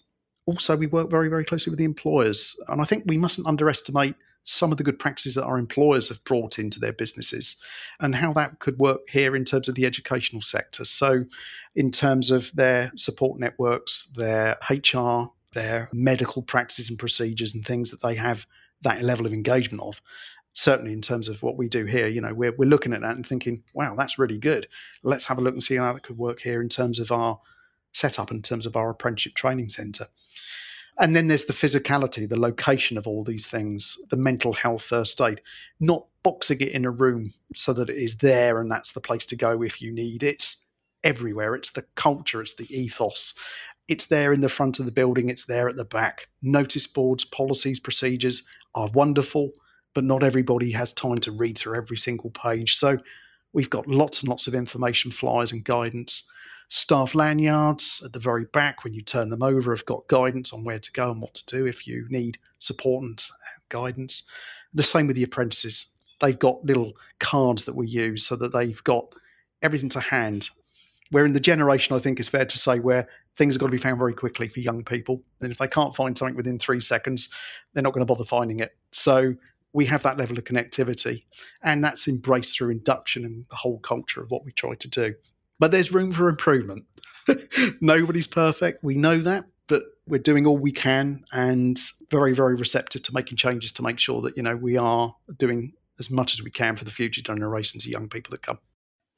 also, 0.46 0.76
we 0.76 0.88
work 0.88 1.12
very, 1.12 1.30
very 1.30 1.46
closely 1.46 1.70
with 1.70 1.78
the 1.78 1.86
employers. 1.86 2.60
And 2.68 2.82
I 2.82 2.86
think 2.86 3.04
we 3.06 3.18
mustn't 3.18 3.48
underestimate 3.48 4.16
some 4.44 4.72
of 4.72 4.78
the 4.78 4.84
good 4.84 5.00
practices 5.00 5.36
that 5.36 5.46
our 5.46 5.58
employers 5.58 6.10
have 6.10 6.24
brought 6.24 6.60
into 6.60 6.80
their 6.80 6.94
businesses 6.94 7.56
and 8.00 8.16
how 8.16 8.34
that 8.34 8.60
could 8.60 8.78
work 8.78 9.02
here 9.10 9.36
in 9.36 9.46
terms 9.46 9.70
of 9.70 9.76
the 9.76 9.86
educational 9.86 10.42
sector. 10.42 10.86
So, 10.86 11.26
in 11.76 11.90
terms 11.92 12.30
of 12.30 12.52
their 12.54 12.92
support 12.96 13.40
networks, 13.40 14.12
their 14.16 14.58
HR, 14.70 15.32
their 15.54 15.90
medical 15.94 16.42
practices 16.42 16.90
and 16.90 17.00
procedures, 17.00 17.54
and 17.54 17.66
things 17.66 17.92
that 17.92 18.02
they 18.02 18.16
have 18.16 18.46
that 18.84 19.02
level 19.02 19.26
of 19.26 19.34
engagement 19.34 19.82
of. 19.82 20.02
Certainly, 20.56 20.94
in 20.94 21.02
terms 21.02 21.30
of 21.30 21.42
what 21.42 21.58
we 21.58 21.68
do 21.68 21.86
here, 21.86 22.08
you 22.08 22.22
know, 22.22 22.34
we're, 22.34 22.54
we're 22.56 22.70
looking 22.70 22.94
at 22.94 23.02
that 23.02 23.16
and 23.16 23.26
thinking, 23.26 23.64
wow, 23.74 23.96
that's 23.96 24.20
really 24.20 24.38
good. 24.38 24.68
Let's 25.02 25.26
have 25.26 25.40
a 25.40 25.42
look 25.42 25.54
and 25.54 25.64
see 25.64 25.78
how 25.78 25.94
that 25.94 26.04
could 26.04 26.18
work 26.18 26.42
here 26.42 26.62
in 26.62 26.70
terms 26.70 27.00
of 27.00 27.12
our 27.12 27.40
setup, 27.94 28.30
in 28.30 28.42
terms 28.42 28.66
of 28.66 28.76
our 28.76 28.92
apprenticeship 28.92 29.34
training 29.34 29.70
centre. 29.70 30.08
And 31.00 31.16
then 31.16 31.28
there's 31.28 31.46
the 31.46 31.54
physicality, 31.54 32.30
the 32.30 32.40
location 32.40 32.98
of 32.98 33.08
all 33.08 33.24
these 33.24 33.48
things, 33.48 33.98
the 34.10 34.16
mental 34.16 34.54
health 34.54 34.84
uh, 34.92 34.98
first 34.98 35.20
aid, 35.22 35.42
not 35.80 36.06
boxing 36.24 36.62
it 36.62 36.70
in 36.70 36.86
a 36.86 36.92
room 36.92 37.32
so 37.56 37.74
that 37.74 37.90
it 37.90 37.98
is 37.98 38.18
there 38.18 38.62
and 38.62 38.72
that's 38.72 38.92
the 38.92 39.02
place 39.02 39.26
to 39.28 39.36
go 39.36 39.64
if 39.64 39.82
you 39.82 39.92
need 39.92 40.24
it. 40.24 40.36
It's 40.36 40.66
everywhere. 41.04 41.56
It's 41.56 41.72
the 41.72 41.86
culture, 41.96 42.42
it's 42.42 42.56
the 42.56 42.72
ethos. 42.76 43.34
It's 43.88 44.06
there 44.06 44.32
in 44.32 44.42
the 44.42 44.50
front 44.50 44.80
of 44.80 44.86
the 44.86 44.92
building, 44.92 45.30
it's 45.30 45.46
there 45.46 45.68
at 45.68 45.76
the 45.76 45.84
back. 45.84 46.28
Notice 46.42 46.88
boards, 46.88 47.26
policies, 47.26 47.80
procedures 47.80 48.48
are 48.76 48.90
wonderful, 48.94 49.52
but 49.94 50.06
not 50.06 50.24
everybody 50.24 50.72
has 50.72 50.94
time 50.94 51.18
to 51.20 51.32
read 51.32 51.58
through 51.58 51.76
every 51.78 51.98
single 51.98 52.30
page. 52.30 52.78
So 52.78 52.98
we've 53.52 53.70
got 53.70 53.88
lots 53.88 54.22
and 54.22 54.30
lots 54.30 54.48
of 54.48 54.56
information, 54.56 55.12
flyers, 55.12 55.52
and 55.52 55.66
guidance. 55.66 56.24
Staff 56.70 57.14
lanyards 57.14 58.02
at 58.04 58.14
the 58.14 58.20
very 58.20 58.46
back, 58.46 58.84
when 58.84 58.94
you 58.94 59.02
turn 59.02 59.30
them 59.30 59.44
over, 59.44 59.76
have 59.76 59.86
got 59.86 60.08
guidance 60.08 60.54
on 60.54 60.64
where 60.64 60.80
to 60.80 60.92
go 60.92 61.12
and 61.12 61.22
what 61.22 61.34
to 61.36 61.46
do 61.46 61.66
if 61.66 61.86
you 61.86 62.08
need 62.10 62.38
support 62.60 63.04
and 63.04 63.20
uh, 63.20 63.60
guidance. 63.70 64.24
The 64.74 64.84
same 64.84 65.08
with 65.08 65.16
the 65.16 65.24
apprentices. 65.24 65.92
They've 66.20 66.40
got 66.40 66.66
little 66.66 66.94
cards 67.20 67.66
that 67.66 67.76
we 67.76 67.88
use 67.88 68.26
so 68.26 68.36
that 68.38 68.54
they've 68.54 68.84
got 68.84 69.14
everything 69.62 69.90
to 69.90 70.00
hand. 70.00 70.50
We're 71.12 71.26
in 71.26 71.34
the 71.34 71.40
generation, 71.40 71.96
I 71.96 72.00
think, 72.00 72.20
it's 72.20 72.30
fair 72.30 72.46
to 72.46 72.58
say, 72.58 72.80
where 72.80 73.08
things 73.36 73.56
have 73.56 73.60
got 73.60 73.68
to 73.68 73.72
be 73.72 73.78
found 73.78 73.98
very 73.98 74.14
quickly 74.14 74.48
for 74.48 74.60
young 74.60 74.84
people. 74.84 75.22
And 75.42 75.52
if 75.52 75.58
they 75.58 75.68
can't 75.68 75.96
find 75.96 76.18
something 76.18 76.36
within 76.36 76.58
three 76.58 76.82
seconds, 76.82 77.30
they're 77.74 77.84
not 77.84 77.94
going 77.94 78.06
to 78.06 78.12
bother 78.12 78.26
finding 78.26 78.62
it. 78.62 78.76
So 78.92 79.36
we 79.74 79.86
have 79.86 80.04
that 80.04 80.18
level 80.18 80.38
of 80.38 80.44
connectivity, 80.44 81.24
and 81.64 81.84
that's 81.84 82.08
embraced 82.08 82.58
through 82.58 82.70
induction 82.70 83.26
and 83.26 83.46
the 83.50 83.56
whole 83.56 83.80
culture 83.80 84.22
of 84.22 84.32
what 84.32 84.46
we 84.46 84.52
try 84.52 84.76
to 84.76 84.88
do. 84.88 85.14
But 85.64 85.72
there's 85.72 85.94
room 85.94 86.12
for 86.12 86.28
improvement. 86.28 86.84
Nobody's 87.80 88.28
perfect. 88.28 88.84
We 88.84 88.96
know 88.96 89.20
that, 89.20 89.46
but 89.70 89.84
we're 90.06 90.20
doing 90.20 90.46
all 90.46 90.58
we 90.58 90.74
can 90.74 91.24
and 91.32 91.80
very, 92.12 92.34
very 92.34 92.56
receptive 92.56 93.04
to 93.04 93.14
making 93.14 93.38
changes 93.38 93.72
to 93.72 93.82
make 93.82 93.98
sure 93.98 94.22
that, 94.24 94.36
you 94.36 94.44
know, 94.44 94.58
we 94.58 94.78
are 94.78 95.16
doing 95.38 95.72
as 96.00 96.12
much 96.12 96.34
as 96.34 96.44
we 96.44 96.52
can 96.52 96.76
for 96.76 96.84
the 96.84 96.92
future 96.92 97.22
generations 97.22 97.86
of 97.86 97.92
young 97.94 98.10
people 98.10 98.32
that 98.32 98.42
come. 98.42 98.60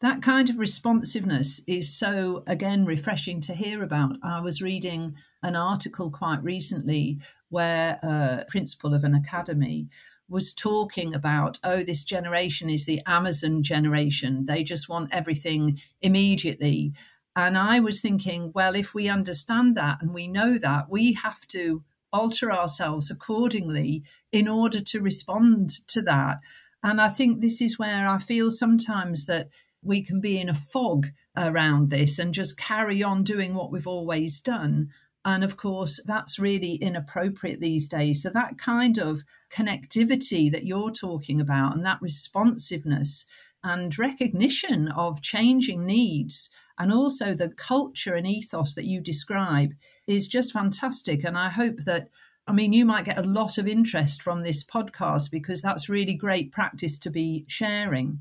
That 0.01 0.21
kind 0.21 0.51
of 0.51 0.59
responsiveness 0.59 1.63
is 1.67 1.97
so, 1.97 2.43
again, 2.45 2.85
refreshing 2.85 3.41
to 3.41 3.55
hear 3.55 3.81
about. 3.81 4.17
I 4.21 4.39
was 4.39 4.61
reading 4.61 5.15
an 5.41 5.55
article 5.55 6.11
quite 6.11 6.43
recently 6.43 7.21
where 7.49 7.97
a 8.03 8.45
principal 8.49 8.93
of 8.93 9.03
an 9.03 9.15
academy 9.15 9.87
was 10.27 10.53
talking 10.53 11.13
about, 11.13 11.59
oh, 11.63 11.83
this 11.83 12.03
generation 12.03 12.69
is 12.69 12.85
the 12.85 13.01
Amazon 13.05 13.63
generation. 13.63 14.45
They 14.45 14.63
just 14.63 14.89
want 14.89 15.13
everything 15.13 15.79
immediately. 16.01 16.93
And 17.35 17.57
I 17.57 17.79
was 17.79 18.01
thinking, 18.01 18.51
well, 18.55 18.75
if 18.75 18.93
we 18.93 19.09
understand 19.09 19.75
that 19.75 20.01
and 20.01 20.13
we 20.13 20.27
know 20.27 20.57
that, 20.57 20.89
we 20.89 21.13
have 21.13 21.47
to 21.49 21.83
alter 22.13 22.51
ourselves 22.51 23.11
accordingly 23.11 24.03
in 24.31 24.47
order 24.47 24.79
to 24.79 25.01
respond 25.01 25.69
to 25.87 26.01
that. 26.03 26.39
And 26.81 27.01
I 27.01 27.09
think 27.09 27.41
this 27.41 27.61
is 27.61 27.77
where 27.77 28.07
I 28.07 28.19
feel 28.19 28.51
sometimes 28.51 29.25
that 29.25 29.49
we 29.81 30.01
can 30.01 30.21
be 30.21 30.39
in 30.39 30.49
a 30.49 30.53
fog 30.53 31.07
around 31.37 31.89
this 31.89 32.17
and 32.17 32.33
just 32.33 32.57
carry 32.57 33.03
on 33.03 33.23
doing 33.23 33.53
what 33.53 33.71
we've 33.71 33.87
always 33.87 34.39
done. 34.39 34.89
And 35.25 35.43
of 35.43 35.57
course, 35.57 35.99
that's 36.05 36.37
really 36.37 36.75
inappropriate 36.75 37.59
these 37.59 37.87
days. 37.87 38.21
So, 38.21 38.29
that 38.29 38.59
kind 38.59 38.99
of 38.99 39.23
connectivity 39.51 40.51
that 40.51 40.65
you're 40.65 40.91
talking 40.91 41.41
about 41.41 41.75
and 41.75 41.83
that 41.83 42.01
responsiveness 42.01 43.25
and 43.63 43.97
recognition 43.97 44.87
of 44.89 45.23
changing 45.23 45.85
needs 45.87 46.51
and 46.77 46.91
also 46.91 47.33
the 47.33 47.49
culture 47.49 48.13
and 48.13 48.27
ethos 48.27 48.75
that 48.75 48.85
you 48.85 49.01
describe 49.01 49.73
is 50.07 50.27
just 50.27 50.53
fantastic. 50.53 51.23
And 51.23 51.37
I 51.37 51.49
hope 51.49 51.79
that, 51.85 52.09
I 52.47 52.53
mean, 52.53 52.73
you 52.73 52.85
might 52.85 53.05
get 53.05 53.17
a 53.17 53.23
lot 53.23 53.57
of 53.57 53.67
interest 53.67 54.21
from 54.21 54.43
this 54.43 54.63
podcast 54.63 55.31
because 55.31 55.61
that's 55.61 55.89
really 55.89 56.13
great 56.13 56.51
practice 56.51 56.99
to 56.99 57.09
be 57.09 57.45
sharing. 57.47 58.19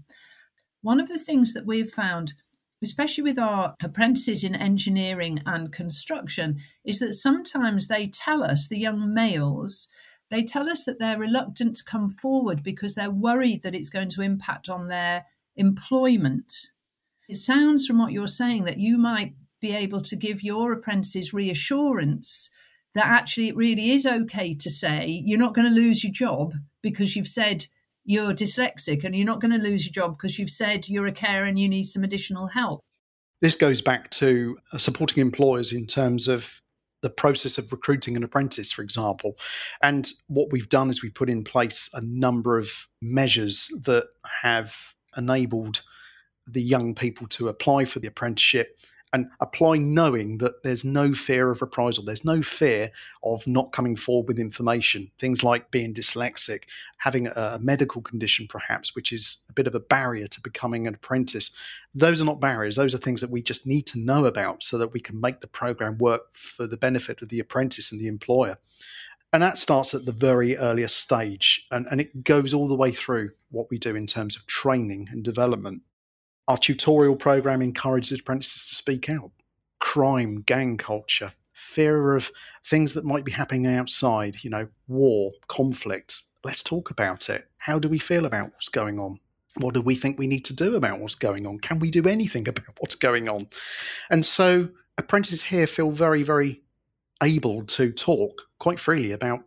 One 0.83 1.01
of 1.01 1.09
the 1.09 1.19
things 1.19 1.53
that 1.53 1.67
we've 1.67 1.91
found 1.91 2.35
especially 2.85 3.25
with 3.25 3.39
our 3.39 3.75
apprentices 3.83 4.45
in 4.45 4.55
engineering 4.55 5.43
and 5.45 5.73
construction, 5.73 6.59
is 6.85 7.01
that 7.01 7.15
sometimes 7.15 7.89
they 7.89 8.07
tell 8.07 8.43
us, 8.45 8.69
the 8.69 8.79
young 8.79 9.13
males, 9.13 9.89
they 10.31 10.45
tell 10.45 10.69
us 10.69 10.85
that 10.85 10.99
they're 10.99 11.19
reluctant 11.19 11.77
to 11.77 11.85
come 11.85 12.11
forward 12.11 12.63
because 12.63 12.95
they're 12.95 13.11
worried 13.11 13.63
that 13.63 13.75
it's 13.75 13.91
going 13.91 14.11
to 14.11 14.23
impact 14.23 14.69
on 14.69 14.89
their 14.89 15.27
employment. 15.57 16.53
It 17.29 17.37
sounds 17.37 17.87
from 17.87 17.99
what 17.99 18.13
you're 18.13 18.29
saying 18.29 18.65
that 18.65 18.79
you 18.79 18.99
might 18.99 19.35
be 19.61 19.75
able 19.75 20.03
to 20.03 20.17
give 20.17 20.43
your 20.43 20.73
apprentices 20.73 21.33
reassurance 21.33 22.51
that 22.95 23.07
actually 23.07 23.49
it 23.49 23.57
really 23.57 23.91
is 23.91 24.07
okay 24.07 24.55
to 24.55 24.71
say 24.71 25.23
you're 25.25 25.39
not 25.39 25.55
going 25.55 25.69
to 25.69 25.75
lose 25.75 26.05
your 26.05 26.13
job 26.13 26.53
because 26.83 27.17
you've 27.17 27.27
said 27.27 27.67
you're 28.05 28.33
dyslexic 28.33 29.05
and 29.05 29.17
you're 29.17 29.27
not 29.27 29.41
going 29.41 29.53
to 29.53 29.69
lose 29.69 29.87
your 29.87 29.93
job 29.93 30.17
because 30.17 30.39
you've 30.39 30.51
said 30.51 30.89
you're 30.89 31.07
a 31.07 31.13
carer 31.13 31.45
and 31.45 31.59
you 31.59 31.69
need 31.69 31.85
some 31.85 32.05
additional 32.05 32.49
help. 32.49 32.81
This 33.41 33.57
goes 33.57 33.83
back 33.83 34.11
to 34.11 34.59
uh, 34.73 34.79
supporting 34.79 35.21
employers 35.21 35.73
in 35.73 35.87
terms 35.87 36.29
of 36.29 36.61
the 37.03 37.11
process 37.11 37.59
of 37.59 37.71
recruiting 37.71 38.17
an 38.17 38.25
apprentice, 38.25 38.73
for 38.73 38.83
example. 38.83 39.37
And 39.83 40.11
what 40.29 40.51
we've 40.51 40.69
done 40.69 40.89
is 40.89 41.03
we 41.03 41.11
put 41.11 41.29
in 41.29 41.45
place 41.45 41.91
a 41.93 42.01
number 42.01 42.59
of 42.59 42.71
measures 43.03 43.71
that 43.85 44.05
have 44.43 44.75
enabled 45.17 45.83
the 46.47 46.63
young 46.63 46.95
people 46.95 47.27
to 47.29 47.49
apply 47.49 47.85
for 47.85 47.99
the 48.01 48.09
apprenticeship 48.09 48.79
and 49.15 49.31
apply 49.41 49.77
knowing 49.77 50.39
that 50.39 50.65
there's 50.65 50.85
no 50.85 51.15
fear 51.15 51.53
of 51.53 51.63
reprisal. 51.63 52.05
There's 52.05 52.25
no 52.25 52.43
fear 52.43 52.91
of 53.23 53.47
not 53.47 53.71
coming 53.71 53.95
forward 53.95 54.27
with 54.27 54.41
information. 54.41 55.09
Things 55.21 55.45
like 55.45 55.71
being 55.71 55.95
dyslexic, 55.95 56.65
having 56.99 57.29
a 57.29 57.61
medical 57.63 58.03
condition, 58.03 58.49
perhaps, 58.49 58.97
which 58.97 59.13
is 59.13 59.37
a 59.49 59.53
bit 59.53 59.69
of 59.69 59.77
a 59.77 59.81
barrier 59.81 60.27
to 60.27 60.41
becoming 60.41 60.89
an 60.89 60.95
apprentice. 60.95 61.53
Those 61.95 62.21
are 62.21 62.25
not 62.25 62.41
barriers. 62.41 62.75
Those 62.75 62.93
are 62.93 62.99
things 62.99 63.21
that 63.21 63.31
we 63.31 63.41
just 63.41 63.69
need 63.69 63.87
to 63.87 64.01
know 64.01 64.27
about 64.27 64.65
so 64.65 64.79
that 64.79 64.93
we 64.93 64.99
can 64.99 65.21
make 65.21 65.41
the 65.41 65.47
program 65.47 65.97
work 65.99 66.35
for 66.35 66.67
the 66.67 66.77
benefit 66.77 67.23
of 67.23 67.29
the 67.29 67.39
apprentice 67.39 67.93
and 67.93 68.01
the 68.01 68.09
employer. 68.09 68.59
And 69.33 69.45
that 69.45 69.59
starts 69.59 69.95
at 69.95 70.07
the 70.07 70.13
very 70.13 70.57
earliest 70.57 70.97
stage 70.97 71.67
and, 71.71 71.87
and 71.89 72.01
it 72.01 72.25
goes 72.25 72.53
all 72.53 72.67
the 72.67 72.75
way 72.75 72.91
through 72.91 73.31
what 73.53 73.71
we 73.71 73.79
do 73.79 73.95
in 73.95 74.09
terms 74.09 74.35
of 74.35 74.45
training 74.49 75.09
and 75.13 75.23
development. 75.23 75.83
Our 76.49 76.59
tutorial 76.59 77.17
program 77.17 77.63
encourages 77.63 78.19
apprentices 78.19 78.69
to 78.69 78.75
speak 78.75 79.09
out. 79.09 79.31
Crime, 79.81 80.43
gang 80.43 80.77
culture, 80.77 81.33
fear 81.53 82.15
of 82.15 82.31
things 82.67 82.93
that 82.93 83.05
might 83.05 83.25
be 83.25 83.33
happening 83.33 83.67
outside, 83.67 84.37
you 84.43 84.51
know, 84.51 84.69
war, 84.89 85.33
conflict. 85.49 86.23
Let's 86.45 86.63
talk 86.63 86.91
about 86.91 87.31
it. 87.31 87.49
How 87.59 87.79
do 87.79 87.89
we 87.89 87.99
feel 87.99 88.27
about 88.27 88.53
what's 88.53 88.69
going 88.69 88.99
on? 88.99 89.19
What 89.57 89.75
do 89.75 89.81
we 89.81 89.95
think 89.95 90.19
we 90.19 90.27
need 90.27 90.45
to 90.47 90.53
do 90.53 90.77
about 90.77 91.01
what's 91.01 91.15
going 91.15 91.47
on? 91.47 91.61
Can 91.61 91.79
we 91.79 91.91
do 91.91 92.07
anything 92.07 92.47
about 92.49 92.75
what's 92.79 92.97
going 92.97 93.29
on? 93.29 93.49
And 94.11 94.27
so 94.27 94.69
apprentices 94.99 95.43
here 95.43 95.67
feel 95.67 95.91
very, 95.91 96.23
very 96.23 96.63
able 97.23 97.65
to 97.65 97.93
talk 97.93 98.43
quite 98.59 98.81
freely 98.81 99.13
about 99.13 99.41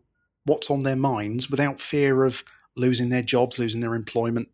what's 0.45 0.71
on 0.71 0.83
their 0.83 0.95
minds 0.95 1.51
without 1.51 1.81
fear 1.81 2.23
of 2.23 2.43
losing 2.75 3.09
their 3.09 3.21
jobs, 3.21 3.59
losing 3.59 3.81
their 3.81 3.95
employment, 3.95 4.47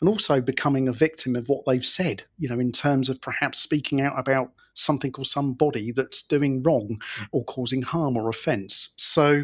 and 0.00 0.08
also 0.08 0.40
becoming 0.40 0.88
a 0.88 0.92
victim 0.92 1.36
of 1.36 1.48
what 1.48 1.64
they've 1.66 1.84
said, 1.84 2.24
you 2.38 2.48
know, 2.48 2.58
in 2.58 2.72
terms 2.72 3.08
of 3.08 3.20
perhaps 3.20 3.58
speaking 3.58 4.00
out 4.00 4.18
about 4.18 4.52
something 4.74 5.12
or 5.16 5.24
somebody 5.24 5.90
that's 5.90 6.22
doing 6.22 6.62
wrong 6.62 7.00
mm. 7.18 7.26
or 7.32 7.44
causing 7.44 7.82
harm 7.82 8.16
or 8.16 8.28
offence. 8.28 8.90
So 8.96 9.42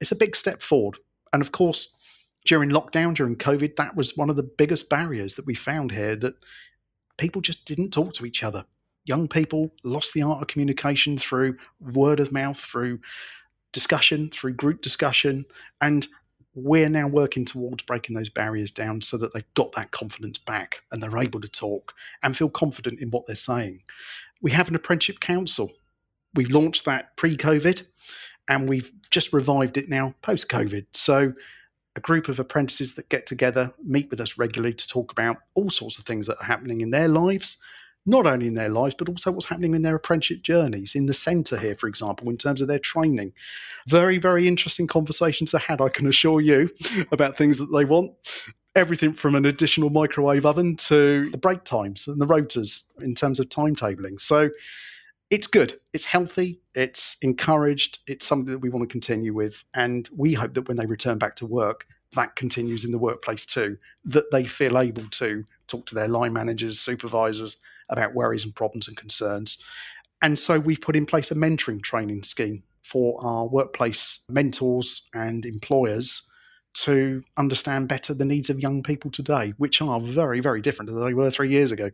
it's 0.00 0.12
a 0.12 0.16
big 0.16 0.34
step 0.34 0.62
forward. 0.62 0.96
And 1.32 1.42
of 1.42 1.52
course, 1.52 1.94
during 2.46 2.70
lockdown, 2.70 3.14
during 3.14 3.36
COVID, 3.36 3.76
that 3.76 3.96
was 3.96 4.16
one 4.16 4.30
of 4.30 4.36
the 4.36 4.42
biggest 4.42 4.88
barriers 4.88 5.34
that 5.36 5.46
we 5.46 5.54
found 5.54 5.92
here 5.92 6.16
that 6.16 6.34
people 7.18 7.40
just 7.40 7.64
didn't 7.66 7.90
talk 7.90 8.14
to 8.14 8.26
each 8.26 8.42
other. 8.42 8.64
Young 9.04 9.28
people 9.28 9.72
lost 9.84 10.14
the 10.14 10.22
art 10.22 10.42
of 10.42 10.48
communication 10.48 11.18
through 11.18 11.56
word 11.80 12.20
of 12.20 12.32
mouth, 12.32 12.58
through 12.58 12.98
discussion, 13.72 14.30
through 14.30 14.54
group 14.54 14.82
discussion, 14.82 15.44
and 15.80 16.06
we're 16.54 16.88
now 16.88 17.08
working 17.08 17.44
towards 17.44 17.82
breaking 17.82 18.14
those 18.14 18.28
barriers 18.28 18.70
down 18.70 19.00
so 19.00 19.16
that 19.16 19.32
they've 19.32 19.54
got 19.54 19.72
that 19.72 19.90
confidence 19.90 20.38
back 20.38 20.82
and 20.90 21.02
they're 21.02 21.18
able 21.18 21.40
to 21.40 21.48
talk 21.48 21.94
and 22.22 22.36
feel 22.36 22.50
confident 22.50 23.00
in 23.00 23.10
what 23.10 23.26
they're 23.26 23.36
saying. 23.36 23.82
We 24.42 24.50
have 24.50 24.68
an 24.68 24.74
apprenticeship 24.74 25.20
council. 25.20 25.72
We've 26.34 26.50
launched 26.50 26.84
that 26.84 27.16
pre 27.16 27.36
COVID 27.36 27.82
and 28.48 28.68
we've 28.68 28.90
just 29.10 29.32
revived 29.32 29.76
it 29.76 29.88
now 29.88 30.14
post 30.22 30.48
COVID. 30.48 30.86
So, 30.92 31.32
a 31.94 32.00
group 32.00 32.28
of 32.28 32.40
apprentices 32.40 32.94
that 32.94 33.10
get 33.10 33.26
together, 33.26 33.70
meet 33.84 34.10
with 34.10 34.18
us 34.18 34.38
regularly 34.38 34.72
to 34.72 34.88
talk 34.88 35.12
about 35.12 35.36
all 35.54 35.68
sorts 35.68 35.98
of 35.98 36.04
things 36.04 36.26
that 36.26 36.38
are 36.40 36.46
happening 36.46 36.80
in 36.80 36.90
their 36.90 37.08
lives 37.08 37.58
not 38.04 38.26
only 38.26 38.46
in 38.46 38.54
their 38.54 38.68
lives, 38.68 38.94
but 38.96 39.08
also 39.08 39.30
what's 39.30 39.46
happening 39.46 39.74
in 39.74 39.82
their 39.82 39.94
apprenticeship 39.94 40.42
journeys. 40.42 40.94
In 40.94 41.06
the 41.06 41.14
centre 41.14 41.58
here, 41.58 41.76
for 41.76 41.88
example, 41.88 42.28
in 42.28 42.36
terms 42.36 42.60
of 42.60 42.68
their 42.68 42.78
training. 42.78 43.32
Very, 43.86 44.18
very 44.18 44.48
interesting 44.48 44.86
conversations 44.86 45.54
are 45.54 45.58
had, 45.58 45.80
I 45.80 45.88
can 45.88 46.06
assure 46.06 46.40
you, 46.40 46.68
about 47.12 47.36
things 47.36 47.58
that 47.58 47.72
they 47.72 47.84
want. 47.84 48.12
Everything 48.74 49.12
from 49.12 49.34
an 49.34 49.44
additional 49.44 49.90
microwave 49.90 50.46
oven 50.46 50.76
to 50.76 51.30
the 51.30 51.38
break 51.38 51.64
times 51.64 52.08
and 52.08 52.20
the 52.20 52.26
rotas 52.26 52.84
in 53.00 53.14
terms 53.14 53.38
of 53.38 53.48
timetabling. 53.48 54.18
So 54.20 54.50
it's 55.30 55.46
good, 55.46 55.78
it's 55.92 56.04
healthy, 56.04 56.60
it's 56.74 57.16
encouraged, 57.22 58.00
it's 58.06 58.26
something 58.26 58.52
that 58.52 58.58
we 58.58 58.68
want 58.68 58.88
to 58.88 58.92
continue 58.92 59.34
with. 59.34 59.64
And 59.74 60.08
we 60.16 60.34
hope 60.34 60.54
that 60.54 60.68
when 60.68 60.76
they 60.76 60.86
return 60.86 61.18
back 61.18 61.36
to 61.36 61.46
work, 61.46 61.86
that 62.14 62.36
continues 62.36 62.84
in 62.84 62.92
the 62.92 62.98
workplace 62.98 63.46
too, 63.46 63.76
that 64.04 64.30
they 64.30 64.44
feel 64.44 64.78
able 64.78 65.08
to 65.10 65.44
talk 65.66 65.86
to 65.86 65.94
their 65.94 66.08
line 66.08 66.32
managers, 66.32 66.80
supervisors 66.80 67.56
about 67.88 68.14
worries 68.14 68.44
and 68.44 68.54
problems 68.54 68.88
and 68.88 68.96
concerns. 68.96 69.58
And 70.20 70.38
so 70.38 70.58
we've 70.58 70.80
put 70.80 70.96
in 70.96 71.06
place 71.06 71.30
a 71.30 71.34
mentoring 71.34 71.82
training 71.82 72.22
scheme 72.22 72.62
for 72.82 73.18
our 73.24 73.46
workplace 73.46 74.20
mentors 74.28 75.08
and 75.14 75.44
employers 75.46 76.28
to 76.74 77.22
understand 77.36 77.88
better 77.88 78.14
the 78.14 78.24
needs 78.24 78.50
of 78.50 78.60
young 78.60 78.82
people 78.82 79.10
today, 79.10 79.52
which 79.58 79.82
are 79.82 80.00
very, 80.00 80.40
very 80.40 80.60
different 80.60 80.90
than 80.90 81.04
they 81.04 81.14
were 81.14 81.30
three 81.30 81.50
years 81.50 81.72
ago. 81.72 81.90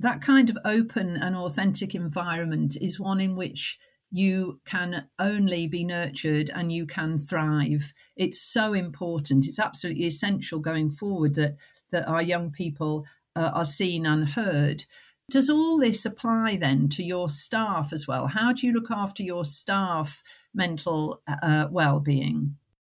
That 0.00 0.22
kind 0.22 0.50
of 0.50 0.58
open 0.64 1.16
and 1.16 1.36
authentic 1.36 1.94
environment 1.94 2.76
is 2.80 2.98
one 2.98 3.20
in 3.20 3.36
which 3.36 3.78
you 4.12 4.60
can 4.66 5.08
only 5.18 5.66
be 5.66 5.84
nurtured 5.84 6.50
and 6.54 6.70
you 6.70 6.86
can 6.86 7.18
thrive. 7.18 7.94
It's 8.14 8.40
so 8.40 8.74
important. 8.74 9.46
It's 9.46 9.58
absolutely 9.58 10.04
essential 10.04 10.60
going 10.60 10.90
forward 10.90 11.34
that 11.34 11.56
that 11.90 12.06
our 12.06 12.22
young 12.22 12.50
people 12.50 13.06
uh, 13.34 13.50
are 13.54 13.64
seen 13.64 14.06
and 14.06 14.28
heard. 14.28 14.84
Does 15.30 15.48
all 15.48 15.78
this 15.78 16.04
apply 16.04 16.56
then 16.56 16.88
to 16.90 17.02
your 17.02 17.28
staff 17.28 17.92
as 17.92 18.06
well? 18.06 18.26
How 18.28 18.52
do 18.52 18.66
you 18.66 18.72
look 18.72 18.90
after 18.90 19.22
your 19.22 19.44
staff 19.44 20.22
mental 20.54 21.22
uh, 21.26 21.68
well-being? 21.70 22.56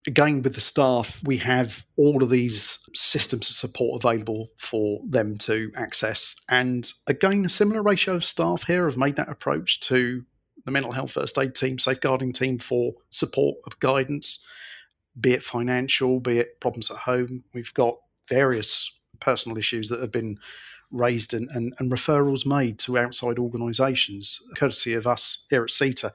again 0.06 0.42
with 0.42 0.54
the 0.54 0.60
staff 0.60 1.20
we 1.22 1.36
have 1.36 1.84
all 1.96 2.22
of 2.22 2.30
these 2.30 2.84
systems 2.94 3.48
of 3.48 3.54
support 3.54 4.04
available 4.04 4.48
for 4.58 5.00
them 5.08 5.36
to 5.36 5.70
access 5.76 6.34
and 6.48 6.92
again 7.06 7.44
a 7.44 7.48
similar 7.48 7.82
ratio 7.82 8.14
of 8.14 8.24
staff 8.24 8.64
here 8.64 8.86
have 8.86 8.96
made 8.96 9.14
that 9.14 9.28
approach 9.28 9.78
to 9.78 10.24
the 10.64 10.70
mental 10.70 10.92
health 10.92 11.12
first 11.12 11.38
aid 11.38 11.54
team, 11.54 11.78
safeguarding 11.78 12.32
team 12.32 12.58
for 12.58 12.92
support 13.10 13.56
of 13.66 13.78
guidance, 13.80 14.44
be 15.20 15.32
it 15.32 15.42
financial, 15.42 16.20
be 16.20 16.38
it 16.38 16.60
problems 16.60 16.90
at 16.90 16.98
home. 16.98 17.44
We've 17.52 17.74
got 17.74 17.96
various 18.28 18.92
personal 19.20 19.58
issues 19.58 19.88
that 19.88 20.00
have 20.00 20.12
been 20.12 20.38
raised 20.90 21.34
and, 21.34 21.50
and, 21.52 21.74
and 21.78 21.90
referrals 21.90 22.46
made 22.46 22.78
to 22.80 22.98
outside 22.98 23.38
organisations, 23.38 24.40
courtesy 24.56 24.94
of 24.94 25.06
us 25.06 25.46
here 25.50 25.64
at 25.64 25.70
SETA. 25.70 26.12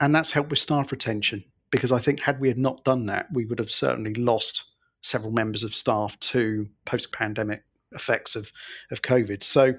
And 0.00 0.14
that's 0.14 0.32
helped 0.32 0.50
with 0.50 0.58
staff 0.58 0.92
retention 0.92 1.44
because 1.70 1.92
I 1.92 1.98
think 1.98 2.20
had 2.20 2.40
we 2.40 2.48
had 2.48 2.58
not 2.58 2.84
done 2.84 3.06
that, 3.06 3.26
we 3.32 3.44
would 3.44 3.58
have 3.58 3.70
certainly 3.70 4.14
lost 4.14 4.64
several 5.02 5.32
members 5.32 5.62
of 5.62 5.74
staff 5.74 6.18
to 6.20 6.68
post 6.84 7.12
pandemic 7.12 7.62
effects 7.92 8.36
of, 8.36 8.52
of 8.90 9.02
COVID. 9.02 9.42
So 9.42 9.74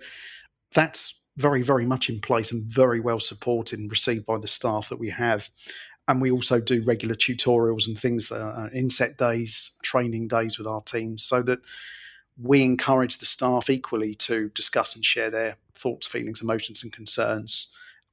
that's 0.74 1.21
very, 1.38 1.62
very 1.62 1.86
much 1.86 2.10
in 2.10 2.20
place 2.20 2.52
and 2.52 2.66
very 2.66 3.00
well 3.00 3.20
supported 3.20 3.80
and 3.80 3.90
received 3.90 4.26
by 4.26 4.38
the 4.38 4.48
staff 4.48 4.90
that 4.90 5.00
we 5.00 5.10
have. 5.10 5.50
And 6.08 6.22
we 6.22 6.32
also 6.32 6.60
do 6.60 6.84
regular 6.84 7.16
tutorials 7.16 7.88
and 7.88 7.98
things, 7.98 8.32
uh, 8.32 8.70
inset 8.74 9.18
days, 9.18 9.72
training 9.84 10.28
days 10.28 10.58
with 10.58 10.68
our 10.68 10.82
teams, 10.82 11.24
so 11.24 11.42
that 11.44 11.60
we 12.42 12.64
encourage 12.64 13.20
the 13.20 13.26
staff 13.26 13.70
equally 13.70 14.16
to 14.16 14.50
discuss 14.50 14.96
and 14.96 15.06
share 15.06 15.30
their 15.30 15.58
thoughts, 15.76 16.08
feelings, 16.08 16.42
emotions, 16.42 16.84
and 16.84 16.92
concerns. 16.92 17.68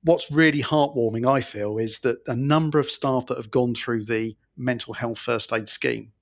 What's 0.04 0.30
really 0.30 0.62
heartwarming, 0.62 1.28
I 1.28 1.40
feel, 1.40 1.78
is 1.78 2.00
that 2.00 2.18
a 2.26 2.36
number 2.36 2.78
of 2.78 2.90
staff 2.90 3.26
that 3.26 3.36
have 3.36 3.50
gone 3.50 3.74
through 3.74 4.04
the 4.04 4.36
mental 4.56 4.94
health 4.94 5.18
first 5.18 5.52
aid 5.52 5.68
scheme 5.68 6.12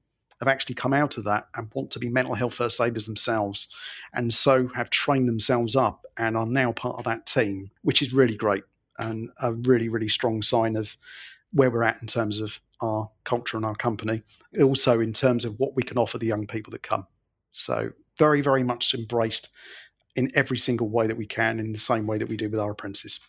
have 0.41 0.49
actually 0.49 0.75
come 0.75 0.93
out 0.93 1.17
of 1.17 1.25
that 1.25 1.49
and 1.55 1.71
want 1.75 1.91
to 1.91 1.99
be 1.99 2.09
mental 2.09 2.35
health 2.35 2.55
first 2.55 2.81
aiders 2.81 3.07
themselves, 3.07 3.69
and 4.13 4.33
so 4.33 4.69
have 4.75 4.91
trained 4.91 5.29
themselves 5.29 5.77
up 5.77 6.05
and 6.17 6.37
are 6.37 6.47
now 6.47 6.73
part 6.73 6.99
of 6.99 7.05
that 7.05 7.27
team, 7.27 7.71
which 7.83 8.03
is 8.03 8.13
really 8.13 8.37
great 8.37 8.65
and 8.99 9.31
a 9.41 9.53
really, 9.53 9.89
really 9.89 10.09
strong 10.09 10.43
sign 10.43 10.77
of 10.77 10.97
where 11.53 11.71
we're 11.71 11.83
at 11.83 12.01
in 12.01 12.07
terms 12.07 12.41
of 12.41 12.61
our 12.81 13.11
culture 13.25 13.57
and 13.57 13.67
our 13.67 13.75
company. 13.75 14.23
Also, 14.63 15.01
in 15.01 15.13
terms 15.13 15.45
of 15.45 15.59
what 15.59 15.75
we 15.75 15.83
can 15.83 15.99
offer 15.99 16.19
the 16.19 16.27
young 16.27 16.47
people 16.47 16.71
that 16.71 16.83
come. 16.83 17.07
So, 17.53 17.91
very, 18.19 18.41
very 18.41 18.63
much 18.63 18.95
embraced 18.95 19.49
in 20.15 20.33
every 20.35 20.59
single 20.59 20.89
way 20.89 21.07
that 21.07 21.17
we 21.17 21.27
can, 21.27 21.61
in 21.61 21.73
the 21.73 21.79
same 21.79 22.07
way 22.07 22.19
that 22.19 22.29
we 22.29 22.37
do 22.37 22.49
with 22.49 22.61
our 22.61 22.71
apprentices. 22.71 23.21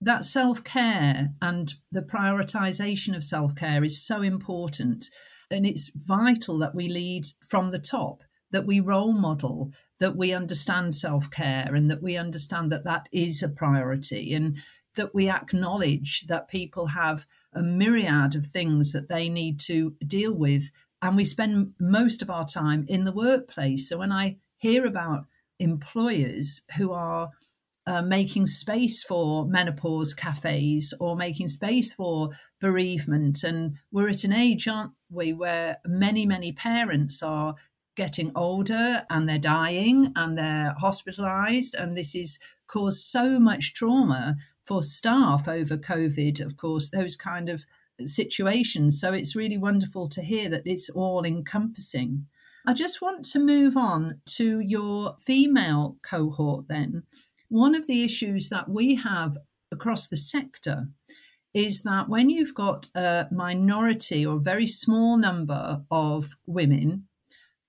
That 0.00 0.24
self 0.24 0.64
care 0.64 1.28
and 1.42 1.72
the 1.92 2.02
prioritization 2.02 3.14
of 3.14 3.24
self 3.24 3.54
care 3.54 3.84
is 3.84 4.04
so 4.04 4.22
important 4.22 5.06
and 5.50 5.66
it's 5.66 5.90
vital 5.94 6.58
that 6.58 6.74
we 6.74 6.88
lead 6.88 7.26
from 7.46 7.70
the 7.70 7.78
top, 7.78 8.22
that 8.50 8.66
we 8.66 8.80
role 8.80 9.12
model, 9.12 9.72
that 9.98 10.16
we 10.16 10.32
understand 10.32 10.94
self 10.94 11.30
care, 11.30 11.74
and 11.74 11.90
that 11.90 12.02
we 12.02 12.16
understand 12.16 12.70
that 12.70 12.84
that 12.84 13.08
is 13.12 13.42
a 13.42 13.48
priority, 13.48 14.32
and 14.32 14.56
that 14.96 15.14
we 15.14 15.28
acknowledge 15.28 16.22
that 16.22 16.48
people 16.48 16.88
have 16.88 17.26
a 17.52 17.62
myriad 17.62 18.34
of 18.34 18.46
things 18.46 18.92
that 18.92 19.08
they 19.08 19.28
need 19.28 19.60
to 19.60 19.96
deal 20.06 20.32
with. 20.32 20.70
And 21.02 21.16
we 21.16 21.24
spend 21.24 21.74
most 21.78 22.22
of 22.22 22.30
our 22.30 22.44
time 22.44 22.84
in 22.88 23.04
the 23.04 23.12
workplace. 23.12 23.88
So 23.88 23.98
when 23.98 24.12
I 24.12 24.36
hear 24.58 24.84
about 24.84 25.26
employers 25.58 26.62
who 26.76 26.92
are 26.92 27.30
uh, 27.86 28.02
making 28.02 28.46
space 28.46 29.02
for 29.02 29.46
menopause 29.46 30.14
cafes 30.14 30.94
or 31.00 31.16
making 31.16 31.48
space 31.48 31.92
for 31.92 32.30
bereavement. 32.60 33.42
And 33.42 33.76
we're 33.90 34.10
at 34.10 34.24
an 34.24 34.32
age, 34.32 34.68
aren't 34.68 34.92
we, 35.10 35.32
where 35.32 35.78
many, 35.86 36.26
many 36.26 36.52
parents 36.52 37.22
are 37.22 37.54
getting 37.96 38.32
older 38.34 39.04
and 39.10 39.28
they're 39.28 39.38
dying 39.38 40.12
and 40.16 40.36
they're 40.36 40.74
hospitalized. 40.78 41.74
And 41.74 41.96
this 41.96 42.14
has 42.14 42.38
caused 42.66 43.06
so 43.06 43.38
much 43.40 43.74
trauma 43.74 44.36
for 44.64 44.82
staff 44.82 45.48
over 45.48 45.76
COVID, 45.76 46.40
of 46.40 46.56
course, 46.56 46.90
those 46.90 47.16
kind 47.16 47.48
of 47.48 47.64
situations. 47.98 49.00
So 49.00 49.12
it's 49.12 49.36
really 49.36 49.58
wonderful 49.58 50.08
to 50.08 50.22
hear 50.22 50.48
that 50.50 50.62
it's 50.64 50.90
all 50.90 51.24
encompassing. 51.24 52.26
I 52.66 52.74
just 52.74 53.00
want 53.00 53.24
to 53.26 53.38
move 53.38 53.76
on 53.76 54.20
to 54.36 54.60
your 54.60 55.16
female 55.18 55.96
cohort 56.02 56.68
then. 56.68 57.04
One 57.50 57.74
of 57.74 57.88
the 57.88 58.04
issues 58.04 58.48
that 58.48 58.68
we 58.68 58.94
have 58.94 59.36
across 59.72 60.08
the 60.08 60.16
sector 60.16 60.88
is 61.52 61.82
that 61.82 62.08
when 62.08 62.30
you've 62.30 62.54
got 62.54 62.86
a 62.94 63.26
minority 63.32 64.24
or 64.24 64.38
very 64.38 64.68
small 64.68 65.16
number 65.16 65.82
of 65.90 66.36
women 66.46 67.08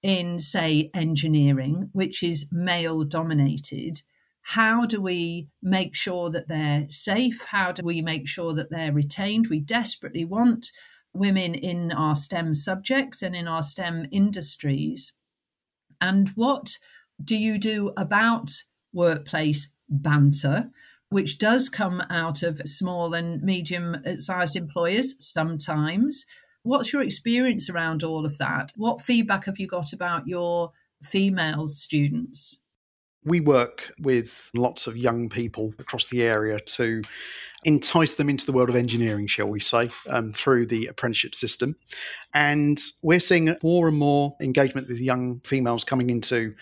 in, 0.04 0.38
say, 0.38 0.88
engineering, 0.94 1.90
which 1.94 2.22
is 2.22 2.48
male 2.52 3.04
dominated, 3.04 4.02
how 4.44 4.86
do 4.86 5.02
we 5.02 5.50
make 5.64 5.96
sure 5.96 6.30
that 6.30 6.48
they're 6.48 6.86
safe? 6.90 7.46
How 7.50 7.72
do 7.72 7.84
we 7.84 8.04
make 8.04 8.28
sure 8.28 8.54
that 8.54 8.70
they're 8.70 8.94
retained? 8.94 9.48
We 9.48 9.60
desperately 9.60 10.26
want 10.26 10.68
women 11.12 11.56
in 11.56 11.92
our 11.92 12.16
STEM 12.16 12.54
subjects 12.54 13.24
and 13.24 13.36
in 13.36 13.48
our 13.48 13.64
STEM 13.64 14.06
industries. 14.12 15.16
And 16.00 16.30
what 16.36 16.78
do 17.24 17.36
you 17.36 17.58
do 17.58 17.94
about 17.98 18.52
workplace 18.94 19.74
banter? 19.90 20.72
which 21.12 21.38
does 21.38 21.68
come 21.68 22.02
out 22.10 22.42
of 22.42 22.62
small 22.66 23.14
and 23.14 23.44
medium 23.44 24.02
sized 24.16 24.56
employers 24.56 25.14
sometimes. 25.20 26.26
What's 26.64 26.94
your 26.94 27.02
experience 27.02 27.70
around 27.70 28.02
all 28.02 28.26
of 28.26 28.38
that? 28.38 28.72
What 28.78 29.02
feedback 29.02 29.46
have 29.46 29.60
you 29.60 29.68
got 29.68 29.92
about 29.92 30.26
your 30.26 30.72
female 31.04 31.68
students? 31.68 32.60
We 33.26 33.42
work 33.42 33.92
with 34.00 34.50
lots 34.56 34.88
of 34.88 34.96
young 34.96 35.28
people 35.28 35.74
across 35.80 36.08
the 36.08 36.24
area 36.24 36.60
to 36.60 37.02
entice 37.66 38.14
them 38.14 38.30
into 38.30 38.46
the 38.46 38.54
world 38.54 38.70
of 38.70 38.76
engineering, 38.76 39.28
shall 39.28 39.48
we 39.48 39.60
say, 39.60 39.92
um, 40.08 40.32
through 40.32 40.68
the 40.68 40.88
apprenticeship 40.88 41.36
system. 41.36 41.76
And 42.34 42.80
we're 43.04 43.20
seeing 43.20 43.56
more 43.62 43.90
and 43.90 43.98
more 43.98 44.38
engagement 44.40 44.88
with 44.88 45.00
young 45.00 45.42
females 45.42 45.84
coming 45.84 46.10
into 46.10 46.56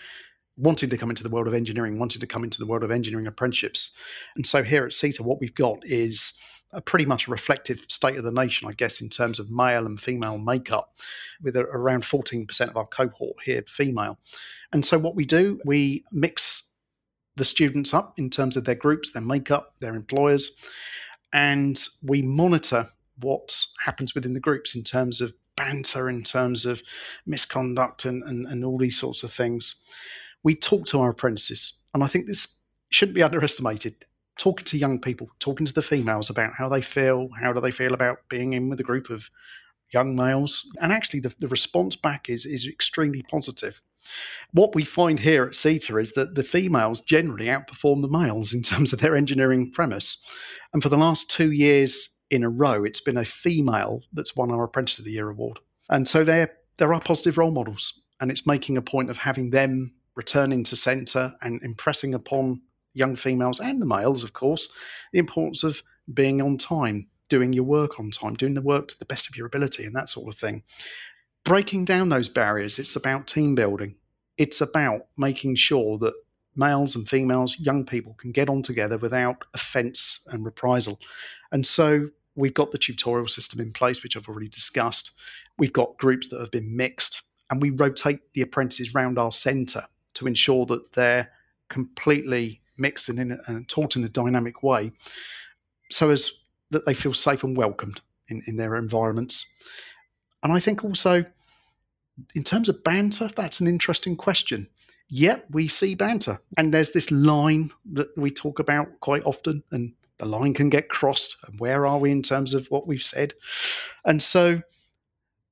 wanting 0.60 0.90
to 0.90 0.98
come 0.98 1.10
into 1.10 1.22
the 1.22 1.30
world 1.30 1.46
of 1.46 1.54
engineering, 1.54 1.98
wanting 1.98 2.20
to 2.20 2.26
come 2.26 2.44
into 2.44 2.58
the 2.58 2.66
world 2.66 2.84
of 2.84 2.90
engineering 2.90 3.26
apprenticeships. 3.26 3.92
And 4.36 4.46
so 4.46 4.62
here 4.62 4.84
at 4.84 4.92
SETA, 4.92 5.22
what 5.22 5.40
we've 5.40 5.54
got 5.54 5.78
is 5.84 6.34
a 6.72 6.80
pretty 6.80 7.04
much 7.04 7.26
reflective 7.26 7.84
state 7.88 8.16
of 8.16 8.24
the 8.24 8.30
nation, 8.30 8.68
I 8.68 8.72
guess, 8.72 9.00
in 9.00 9.08
terms 9.08 9.38
of 9.38 9.50
male 9.50 9.86
and 9.86 10.00
female 10.00 10.38
makeup, 10.38 10.94
with 11.42 11.56
around 11.56 12.04
14% 12.04 12.68
of 12.68 12.76
our 12.76 12.86
cohort 12.86 13.36
here 13.44 13.64
female. 13.66 14.18
And 14.72 14.84
so 14.84 14.98
what 14.98 15.16
we 15.16 15.24
do, 15.24 15.60
we 15.64 16.04
mix 16.12 16.70
the 17.36 17.44
students 17.44 17.94
up 17.94 18.18
in 18.18 18.30
terms 18.30 18.56
of 18.56 18.64
their 18.64 18.74
groups, 18.74 19.12
their 19.12 19.22
makeup, 19.22 19.74
their 19.80 19.96
employers, 19.96 20.52
and 21.32 21.82
we 22.02 22.22
monitor 22.22 22.86
what 23.20 23.64
happens 23.84 24.14
within 24.14 24.34
the 24.34 24.40
groups 24.40 24.74
in 24.74 24.84
terms 24.84 25.20
of 25.20 25.32
banter, 25.56 26.08
in 26.08 26.22
terms 26.22 26.64
of 26.64 26.82
misconduct, 27.26 28.04
and, 28.04 28.22
and, 28.22 28.46
and 28.46 28.64
all 28.64 28.78
these 28.78 28.98
sorts 28.98 29.22
of 29.22 29.32
things 29.32 29.82
we 30.42 30.54
talk 30.54 30.86
to 30.86 31.00
our 31.00 31.10
apprentices. 31.10 31.74
And 31.94 32.02
I 32.02 32.06
think 32.06 32.26
this 32.26 32.58
shouldn't 32.90 33.16
be 33.16 33.22
underestimated. 33.22 33.94
Talking 34.38 34.64
to 34.66 34.78
young 34.78 35.00
people, 35.00 35.28
talking 35.38 35.66
to 35.66 35.72
the 35.72 35.82
females 35.82 36.30
about 36.30 36.54
how 36.56 36.68
they 36.68 36.80
feel, 36.80 37.28
how 37.38 37.52
do 37.52 37.60
they 37.60 37.70
feel 37.70 37.92
about 37.92 38.18
being 38.30 38.54
in 38.54 38.70
with 38.70 38.80
a 38.80 38.84
group 38.84 39.10
of 39.10 39.28
young 39.92 40.16
males. 40.16 40.66
And 40.80 40.92
actually, 40.92 41.20
the, 41.20 41.34
the 41.40 41.48
response 41.48 41.96
back 41.96 42.30
is, 42.30 42.46
is 42.46 42.66
extremely 42.66 43.22
positive. 43.22 43.82
What 44.52 44.74
we 44.74 44.84
find 44.84 45.18
here 45.18 45.44
at 45.44 45.54
SETA 45.54 45.98
is 45.98 46.12
that 46.12 46.34
the 46.34 46.44
females 46.44 47.00
generally 47.02 47.46
outperform 47.46 48.00
the 48.00 48.08
males 48.08 48.54
in 48.54 48.62
terms 48.62 48.92
of 48.92 49.00
their 49.00 49.16
engineering 49.16 49.70
premise. 49.72 50.24
And 50.72 50.82
for 50.82 50.88
the 50.88 50.96
last 50.96 51.30
two 51.30 51.50
years 51.50 52.10
in 52.30 52.44
a 52.44 52.48
row, 52.48 52.84
it's 52.84 53.00
been 53.00 53.18
a 53.18 53.24
female 53.24 54.02
that's 54.12 54.36
won 54.36 54.50
our 54.50 54.64
Apprentice 54.64 54.98
of 54.98 55.04
the 55.04 55.12
Year 55.12 55.28
award. 55.28 55.58
And 55.90 56.08
so 56.08 56.24
they're, 56.24 56.52
there 56.78 56.94
are 56.94 57.00
positive 57.00 57.36
role 57.36 57.50
models. 57.50 58.00
And 58.20 58.30
it's 58.30 58.46
making 58.46 58.76
a 58.76 58.82
point 58.82 59.10
of 59.10 59.18
having 59.18 59.50
them 59.50 59.94
returning 60.14 60.64
to 60.64 60.76
centre 60.76 61.34
and 61.42 61.62
impressing 61.62 62.14
upon 62.14 62.60
young 62.94 63.16
females 63.16 63.60
and 63.60 63.80
the 63.80 63.86
males, 63.86 64.24
of 64.24 64.32
course, 64.32 64.68
the 65.12 65.18
importance 65.18 65.62
of 65.62 65.82
being 66.12 66.42
on 66.42 66.58
time, 66.58 67.06
doing 67.28 67.52
your 67.52 67.64
work 67.64 68.00
on 68.00 68.10
time, 68.10 68.34
doing 68.34 68.54
the 68.54 68.62
work 68.62 68.88
to 68.88 68.98
the 68.98 69.04
best 69.04 69.28
of 69.28 69.36
your 69.36 69.46
ability, 69.46 69.84
and 69.84 69.94
that 69.94 70.08
sort 70.08 70.32
of 70.32 70.38
thing. 70.38 70.62
Breaking 71.44 71.84
down 71.84 72.08
those 72.08 72.28
barriers, 72.28 72.78
it's 72.78 72.96
about 72.96 73.26
team 73.26 73.54
building. 73.54 73.94
It's 74.36 74.60
about 74.60 75.06
making 75.16 75.54
sure 75.56 75.98
that 75.98 76.14
males 76.56 76.96
and 76.96 77.08
females, 77.08 77.58
young 77.58 77.84
people, 77.84 78.14
can 78.14 78.32
get 78.32 78.48
on 78.48 78.62
together 78.62 78.98
without 78.98 79.44
offence 79.54 80.26
and 80.28 80.44
reprisal. 80.44 80.98
And 81.52 81.66
so 81.66 82.08
we've 82.34 82.54
got 82.54 82.72
the 82.72 82.78
tutorial 82.78 83.28
system 83.28 83.60
in 83.60 83.72
place, 83.72 84.02
which 84.02 84.16
I've 84.16 84.28
already 84.28 84.48
discussed. 84.48 85.12
We've 85.58 85.72
got 85.72 85.96
groups 85.98 86.28
that 86.28 86.40
have 86.40 86.50
been 86.50 86.76
mixed, 86.76 87.22
and 87.50 87.62
we 87.62 87.70
rotate 87.70 88.20
the 88.34 88.42
apprentices 88.42 88.94
round 88.94 89.18
our 89.18 89.32
centre 89.32 89.86
to 90.20 90.26
ensure 90.26 90.66
that 90.66 90.92
they're 90.92 91.30
completely 91.68 92.60
mixed 92.76 93.08
and, 93.08 93.18
in, 93.18 93.40
and 93.46 93.68
taught 93.68 93.96
in 93.96 94.04
a 94.04 94.08
dynamic 94.08 94.62
way 94.62 94.92
so 95.90 96.10
as 96.10 96.32
that 96.70 96.86
they 96.86 96.94
feel 96.94 97.12
safe 97.12 97.42
and 97.42 97.56
welcomed 97.56 98.00
in, 98.28 98.42
in 98.46 98.56
their 98.56 98.76
environments. 98.76 99.46
And 100.42 100.52
I 100.52 100.60
think 100.60 100.84
also, 100.84 101.24
in 102.34 102.44
terms 102.44 102.68
of 102.68 102.84
banter, 102.84 103.28
that's 103.34 103.60
an 103.60 103.66
interesting 103.66 104.16
question. 104.16 104.68
Yep, 105.08 105.46
we 105.50 105.66
see 105.68 105.94
banter, 105.94 106.38
and 106.56 106.72
there's 106.72 106.92
this 106.92 107.10
line 107.10 107.70
that 107.92 108.16
we 108.16 108.30
talk 108.30 108.60
about 108.60 109.00
quite 109.00 109.24
often, 109.24 109.64
and 109.72 109.92
the 110.18 110.26
line 110.26 110.54
can 110.54 110.70
get 110.70 110.88
crossed. 110.88 111.36
And 111.46 111.58
where 111.58 111.86
are 111.86 111.98
we 111.98 112.12
in 112.12 112.22
terms 112.22 112.54
of 112.54 112.68
what 112.68 112.86
we've 112.86 113.02
said? 113.02 113.34
And 114.04 114.22
so, 114.22 114.60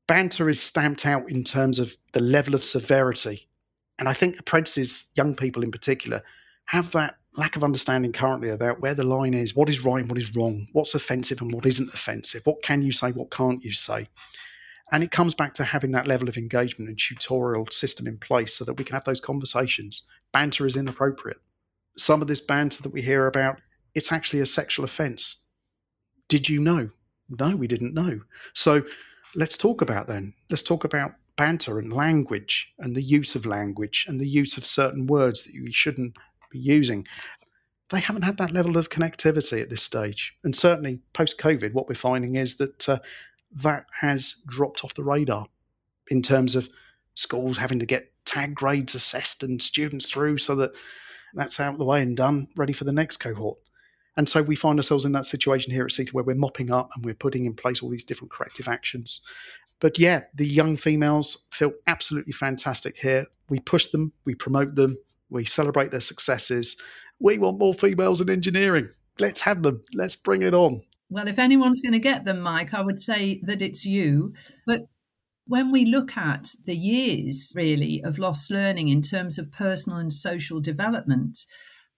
banter 0.07 0.49
is 0.49 0.63
stamped 0.63 1.05
out 1.05 1.29
in 1.29 1.43
terms 1.43 1.81
of 1.81 1.97
the 2.13 2.23
level 2.23 2.55
of 2.55 2.65
severity 2.65 3.48
and 3.99 4.09
I 4.09 4.13
think 4.13 4.39
apprentices, 4.39 5.05
young 5.15 5.35
people 5.35 5.63
in 5.63 5.71
particular, 5.71 6.23
have 6.67 6.93
that 6.93 7.17
lack 7.37 7.57
of 7.57 7.65
understanding 7.65 8.13
currently 8.13 8.51
about 8.51 8.81
where 8.81 8.95
the 8.95 9.05
line 9.05 9.35
is, 9.35 9.55
what 9.55 9.69
is 9.69 9.85
right 9.85 10.01
and 10.01 10.11
what 10.11 10.19
is 10.19 10.35
wrong, 10.35 10.67
what's 10.73 10.95
offensive 10.95 11.41
and 11.41 11.53
what 11.53 11.67
isn't 11.67 11.93
offensive, 11.95 12.43
what 12.45 12.63
can 12.63 12.83
you 12.83 12.93
say, 12.93 13.13
what 13.13 13.31
can't 13.31 13.65
you 13.65 13.73
say. 13.73 14.09
And 14.91 15.03
it 15.03 15.11
comes 15.11 15.35
back 15.35 15.55
to 15.55 15.65
having 15.65 15.93
that 15.93 16.07
level 16.07 16.29
of 16.29 16.37
engagement 16.37 16.89
and 16.89 16.99
tutorial 16.99 17.67
system 17.71 18.07
in 18.07 18.19
place 18.19 18.55
so 18.55 18.65
that 18.65 18.75
we 18.75 18.85
can 18.85 18.95
have 18.95 19.05
those 19.05 19.21
conversations. 19.21 20.07
Banter 20.33 20.67
is 20.67 20.77
inappropriate. 20.77 21.39
Some 21.97 22.23
of 22.23 22.29
this 22.29 22.41
banter 22.41 22.83
that 22.83 22.93
we 22.93 23.03
hear 23.03 23.27
about, 23.27 23.61
it's 23.95 24.13
actually 24.13 24.41
a 24.41 24.47
sexual 24.47 24.85
offense. 24.85 25.43
Did 26.29 26.49
you 26.49 26.61
know? 26.61 26.91
No, 27.29 27.55
we 27.55 27.67
didn't 27.67 27.95
know. 27.95 28.21
So 28.55 28.83
let's 29.35 29.57
talk 29.57 29.83
about 29.83 30.07
then. 30.07 30.33
Let's 30.49 30.63
talk 30.63 30.85
about 30.85 31.13
banter 31.39 31.79
and 31.79 31.93
language 31.93 32.71
and 32.79 32.95
the 32.95 33.03
use 33.03 33.35
of 33.35 33.47
language 33.47 34.05
and 34.09 34.21
the 34.21 34.29
use 34.29 34.59
of 34.59 34.67
certain 34.67 35.07
words 35.07 35.45
that 35.45 35.55
you 35.55 35.73
shouldn't 35.73 36.15
be 36.51 36.59
using. 36.59 37.07
They 37.91 38.01
haven't 38.01 38.23
had 38.23 38.37
that 38.37 38.53
level 38.53 38.77
of 38.77 38.91
connectivity 38.91 39.63
at 39.63 39.71
this 39.71 39.83
stage. 39.83 40.37
And 40.45 40.55
certainly 40.55 41.01
post 41.15 41.41
COVID, 41.41 41.73
what 41.73 41.89
we're 41.89 41.95
finding 41.95 42.37
is 42.37 42.57
that 42.57 42.87
uh, 42.89 42.99
that 43.63 43.87
has 44.01 44.37
dropped 44.47 44.85
off 44.85 44.95
the 44.95 45.05
radar 45.05 45.47
in 46.11 46.21
terms 46.21 46.55
of 46.55 46.69
schools 47.15 47.57
having 47.57 47.79
to 47.79 47.87
get 47.87 48.13
tag 48.27 48.55
grades 48.55 48.95
assessed 48.95 49.43
and 49.43 49.63
students 49.63 50.11
through 50.11 50.39
so 50.39 50.55
that 50.57 50.73
that's 51.35 51.61
out 51.61 51.75
of 51.75 51.79
the 51.79 51.85
way 51.85 52.03
and 52.03 52.17
done, 52.17 52.49
ready 52.57 52.73
for 52.73 52.85
the 52.85 52.93
next 52.93 53.19
cohort. 53.19 53.59
And 54.17 54.29
so 54.29 54.43
we 54.43 54.57
find 54.57 54.79
ourselves 54.79 55.05
in 55.05 55.13
that 55.13 55.27
situation 55.27 55.73
here 55.73 55.85
at 55.85 55.93
SETA 55.93 56.13
where 56.13 56.25
we're 56.25 56.35
mopping 56.35 56.73
up 56.73 56.91
and 56.95 57.05
we're 57.05 57.15
putting 57.15 57.47
in 57.47 57.55
place 57.55 57.83
all 57.83 57.89
these 57.89 58.05
different 58.05 58.33
corrective 58.33 58.67
actions. 58.67 59.21
But 59.81 59.99
yeah, 59.99 60.23
the 60.35 60.47
young 60.47 60.77
females 60.77 61.47
feel 61.53 61.73
absolutely 61.87 62.33
fantastic 62.33 62.99
here. 62.99 63.27
We 63.49 63.61
push 63.61 63.89
them, 63.89 64.13
we 64.25 64.35
promote 64.35 64.75
them, 64.75 64.99
we 65.31 65.45
celebrate 65.45 65.91
their 65.91 66.01
successes. 66.01 66.77
We 67.21 67.39
want 67.39 67.59
more 67.59 67.75
females 67.75 68.21
in 68.21 68.31
engineering. 68.31 68.89
Let's 69.19 69.41
have 69.41 69.63
them. 69.63 69.83
Let's 69.95 70.17
bring 70.17 70.43
it 70.43 70.55
on. 70.55 70.83
Well, 71.11 71.29
if 71.29 71.39
anyone's 71.39 71.81
going 71.81 71.93
to 71.93 71.99
get 71.99 72.25
them, 72.25 72.41
Mike, 72.41 72.75
I 72.75 72.83
would 72.83 73.01
say 73.01 73.41
that 73.43 73.63
it's 73.63 73.85
you. 73.85 74.35
But 74.67 74.87
when 75.47 75.73
we 75.73 75.87
look 75.87 76.17
at 76.17 76.51
the 76.65 76.77
years 76.77 77.53
really 77.57 78.03
of 78.05 78.19
lost 78.19 78.51
learning 78.51 78.89
in 78.89 79.01
terms 79.01 79.39
of 79.39 79.51
personal 79.51 79.99
and 79.99 80.13
social 80.13 80.61
development, 80.61 81.39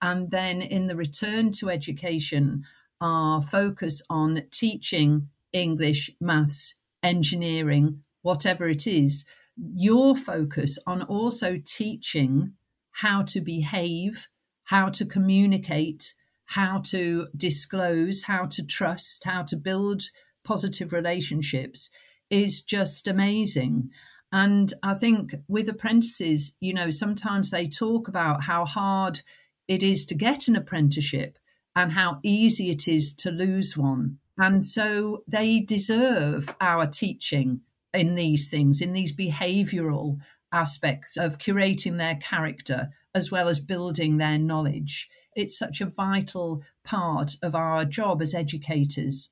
and 0.01 0.31
then 0.31 0.61
in 0.61 0.87
the 0.87 0.95
return 0.95 1.51
to 1.53 1.69
education, 1.69 2.63
our 3.01 3.41
focus 3.41 4.01
on 4.09 4.43
teaching 4.51 5.29
English, 5.51 6.09
maths, 6.19 6.75
engineering, 7.03 8.01
whatever 8.21 8.67
it 8.67 8.85
is, 8.87 9.25
your 9.57 10.15
focus 10.15 10.79
on 10.87 11.01
also 11.03 11.59
teaching 11.65 12.53
how 12.91 13.23
to 13.23 13.41
behave, 13.41 14.27
how 14.65 14.89
to 14.89 15.05
communicate, 15.05 16.13
how 16.45 16.79
to 16.79 17.27
disclose, 17.35 18.23
how 18.23 18.45
to 18.45 18.65
trust, 18.65 19.23
how 19.23 19.43
to 19.43 19.55
build 19.55 20.01
positive 20.43 20.91
relationships 20.91 21.89
is 22.29 22.63
just 22.63 23.07
amazing. 23.07 23.89
And 24.31 24.73
I 24.81 24.93
think 24.93 25.35
with 25.47 25.69
apprentices, 25.69 26.55
you 26.59 26.73
know, 26.73 26.89
sometimes 26.89 27.51
they 27.51 27.67
talk 27.67 28.07
about 28.07 28.43
how 28.43 28.65
hard 28.65 29.21
it 29.67 29.83
is 29.83 30.05
to 30.07 30.15
get 30.15 30.47
an 30.47 30.55
apprenticeship 30.55 31.37
and 31.75 31.93
how 31.93 32.19
easy 32.23 32.69
it 32.69 32.87
is 32.87 33.13
to 33.15 33.31
lose 33.31 33.77
one. 33.77 34.19
And 34.37 34.63
so 34.63 35.23
they 35.27 35.59
deserve 35.59 36.55
our 36.59 36.87
teaching 36.87 37.61
in 37.93 38.15
these 38.15 38.49
things, 38.49 38.81
in 38.81 38.93
these 38.93 39.15
behavioral 39.15 40.17
aspects 40.51 41.17
of 41.17 41.37
curating 41.37 41.97
their 41.97 42.15
character 42.15 42.89
as 43.13 43.31
well 43.31 43.47
as 43.47 43.59
building 43.59 44.17
their 44.17 44.37
knowledge. 44.37 45.09
It's 45.35 45.57
such 45.57 45.81
a 45.81 45.85
vital 45.85 46.63
part 46.83 47.35
of 47.43 47.55
our 47.55 47.85
job 47.85 48.21
as 48.21 48.33
educators. 48.33 49.31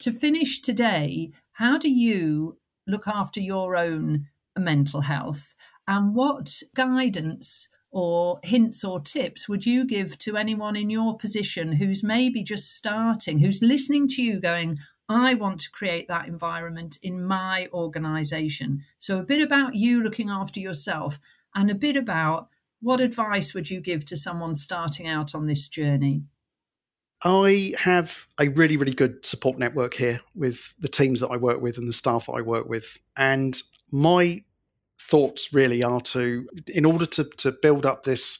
To 0.00 0.12
finish 0.12 0.60
today, 0.60 1.32
how 1.52 1.78
do 1.78 1.90
you 1.90 2.58
look 2.86 3.08
after 3.08 3.40
your 3.40 3.76
own 3.76 4.26
mental 4.58 5.02
health? 5.02 5.54
And 5.88 6.14
what 6.14 6.62
guidance 6.74 7.68
or 7.96 8.38
hints 8.42 8.84
or 8.84 9.00
tips 9.00 9.48
would 9.48 9.64
you 9.64 9.82
give 9.82 10.18
to 10.18 10.36
anyone 10.36 10.76
in 10.76 10.90
your 10.90 11.16
position 11.16 11.72
who's 11.72 12.04
maybe 12.04 12.42
just 12.42 12.76
starting, 12.76 13.38
who's 13.38 13.62
listening 13.62 14.06
to 14.06 14.22
you 14.22 14.38
going, 14.38 14.78
I 15.08 15.32
want 15.32 15.60
to 15.60 15.70
create 15.70 16.06
that 16.08 16.28
environment 16.28 16.98
in 17.02 17.24
my 17.24 17.68
organization? 17.72 18.84
So, 18.98 19.18
a 19.18 19.24
bit 19.24 19.40
about 19.40 19.76
you 19.76 20.02
looking 20.02 20.28
after 20.28 20.60
yourself 20.60 21.18
and 21.54 21.70
a 21.70 21.74
bit 21.74 21.96
about 21.96 22.50
what 22.82 23.00
advice 23.00 23.54
would 23.54 23.70
you 23.70 23.80
give 23.80 24.04
to 24.06 24.16
someone 24.16 24.54
starting 24.54 25.06
out 25.06 25.34
on 25.34 25.46
this 25.46 25.66
journey? 25.66 26.24
I 27.24 27.72
have 27.78 28.26
a 28.38 28.48
really, 28.48 28.76
really 28.76 28.92
good 28.92 29.24
support 29.24 29.58
network 29.58 29.94
here 29.94 30.20
with 30.34 30.74
the 30.78 30.88
teams 30.88 31.20
that 31.20 31.28
I 31.30 31.38
work 31.38 31.62
with 31.62 31.78
and 31.78 31.88
the 31.88 31.94
staff 31.94 32.26
that 32.26 32.32
I 32.32 32.42
work 32.42 32.68
with. 32.68 32.98
And 33.16 33.58
my 33.90 34.44
thoughts 35.00 35.52
really 35.52 35.82
are 35.82 36.00
to, 36.00 36.48
in 36.68 36.84
order 36.84 37.06
to, 37.06 37.24
to 37.24 37.52
build 37.62 37.86
up 37.86 38.02
this 38.02 38.38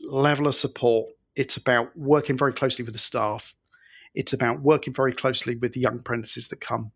level 0.00 0.46
of 0.46 0.54
support, 0.54 1.10
it's 1.36 1.56
about 1.56 1.96
working 1.96 2.36
very 2.36 2.52
closely 2.52 2.84
with 2.84 2.94
the 2.94 2.98
staff. 2.98 3.54
It's 4.14 4.32
about 4.32 4.60
working 4.60 4.92
very 4.92 5.14
closely 5.14 5.56
with 5.56 5.72
the 5.72 5.80
young 5.80 6.00
apprentices 6.00 6.48
that 6.48 6.60
come 6.60 6.92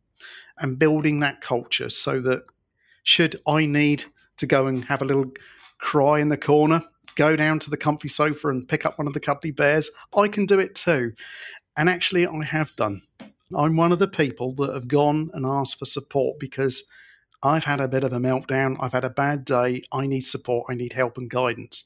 and 0.59 0.79
building 0.79 1.21
that 1.21 1.41
culture 1.41 1.91
so 1.91 2.21
that 2.21 2.43
should 3.05 3.41
I 3.47 3.67
need 3.67 4.05
to 4.39 4.47
go 4.47 4.67
and 4.67 4.85
have 4.85 5.03
a 5.03 5.07
little 5.07 5.33
cry 5.79 6.21
in 6.21 6.29
the 6.29 6.37
corner 6.37 6.83
go 7.17 7.35
down 7.35 7.59
to 7.59 7.71
the 7.71 7.77
comfy 7.77 8.09
sofa 8.09 8.49
and 8.49 8.69
pick 8.69 8.87
up 8.87 8.99
one 8.99 9.09
of 9.09 9.15
the 9.15 9.21
cuddly 9.21 9.51
bears. 9.51 9.91
I 10.17 10.29
can 10.29 10.47
do 10.47 10.61
it 10.61 10.75
too. 10.75 11.13
And 11.77 11.89
actually, 11.89 12.27
I 12.27 12.45
have 12.45 12.75
done. 12.77 13.03
I'm 13.57 13.77
one 13.77 13.93
of 13.93 13.99
the 13.99 14.09
people 14.09 14.55
that 14.57 14.73
have 14.73 14.89
gone 14.89 15.31
and 15.35 15.45
asked 15.45 15.79
for 15.79 15.87
support 15.87 16.39
because 16.39 16.85
I've 17.47 17.65
had 17.65 17.81
a 17.81 17.89
bit 17.89 18.05
of 18.05 18.13
a 18.13 18.19
meltdown. 18.19 18.77
I've 18.81 18.93
had 18.93 19.05
a 19.05 19.11
bad 19.11 19.45
day. 19.45 19.83
I 19.93 20.07
need 20.07 20.23
support. 20.23 20.67
I 20.69 20.75
need 20.75 20.93
help 20.93 21.17
and 21.17 21.31
guidance. 21.31 21.85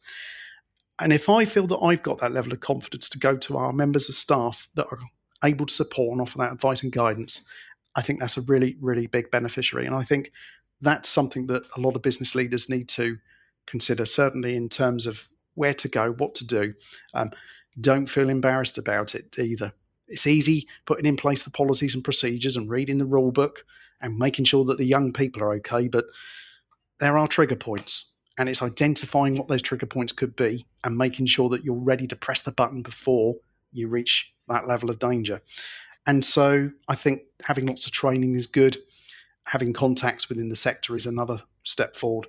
And 0.98 1.12
if 1.12 1.28
I 1.28 1.44
feel 1.44 1.66
that 1.68 1.78
I've 1.78 2.02
got 2.02 2.18
that 2.20 2.32
level 2.32 2.52
of 2.52 2.60
confidence 2.60 3.08
to 3.10 3.18
go 3.18 3.36
to 3.36 3.56
our 3.56 3.72
members 3.72 4.08
of 4.08 4.14
staff 4.14 4.68
that 4.74 4.86
are 4.90 4.98
able 5.44 5.66
to 5.66 5.74
support 5.74 6.12
and 6.12 6.20
offer 6.20 6.38
that 6.38 6.52
advice 6.52 6.82
and 6.82 6.92
guidance, 6.92 7.42
I 7.96 8.02
think 8.02 8.20
that's 8.20 8.36
a 8.36 8.42
really, 8.42 8.76
really 8.80 9.06
big 9.06 9.30
beneficiary. 9.30 9.86
And 9.86 9.94
I 9.94 10.04
think 10.04 10.32
that's 10.80 11.08
something 11.08 11.46
that 11.46 11.64
a 11.76 11.80
lot 11.80 11.96
of 11.96 12.02
business 12.02 12.34
leaders 12.34 12.68
need 12.68 12.88
to 12.90 13.18
consider, 13.66 14.06
certainly 14.06 14.56
in 14.56 14.68
terms 14.68 15.06
of 15.06 15.28
where 15.54 15.74
to 15.74 15.88
go, 15.88 16.12
what 16.12 16.34
to 16.36 16.46
do. 16.46 16.74
Um, 17.14 17.30
don't 17.80 18.06
feel 18.06 18.28
embarrassed 18.28 18.78
about 18.78 19.14
it 19.14 19.38
either. 19.38 19.72
It's 20.08 20.26
easy 20.26 20.66
putting 20.86 21.06
in 21.06 21.16
place 21.16 21.44
the 21.44 21.50
policies 21.50 21.94
and 21.94 22.04
procedures 22.04 22.56
and 22.56 22.68
reading 22.68 22.98
the 22.98 23.06
rule 23.06 23.30
book 23.30 23.64
and 24.00 24.16
making 24.16 24.44
sure 24.44 24.64
that 24.64 24.78
the 24.78 24.84
young 24.84 25.12
people 25.12 25.42
are 25.42 25.52
okay, 25.54 25.88
but 25.88 26.06
there 26.98 27.18
are 27.18 27.28
trigger 27.28 27.56
points. 27.56 28.12
And 28.38 28.48
it's 28.48 28.62
identifying 28.62 29.36
what 29.36 29.48
those 29.48 29.62
trigger 29.62 29.86
points 29.86 30.12
could 30.12 30.34
be 30.36 30.66
and 30.84 30.96
making 30.96 31.26
sure 31.26 31.48
that 31.50 31.64
you're 31.64 31.74
ready 31.74 32.06
to 32.06 32.16
press 32.16 32.42
the 32.42 32.52
button 32.52 32.80
before 32.82 33.34
you 33.72 33.88
reach 33.88 34.32
that 34.48 34.66
level 34.66 34.88
of 34.88 34.98
danger. 34.98 35.42
And 36.06 36.24
so 36.24 36.70
I 36.88 36.94
think 36.94 37.22
having 37.42 37.66
lots 37.66 37.86
of 37.86 37.92
training 37.92 38.34
is 38.34 38.46
good. 38.46 38.78
Having 39.44 39.74
contacts 39.74 40.28
within 40.28 40.48
the 40.48 40.56
sector 40.56 40.96
is 40.96 41.06
another 41.06 41.42
step 41.64 41.96
forward 41.96 42.26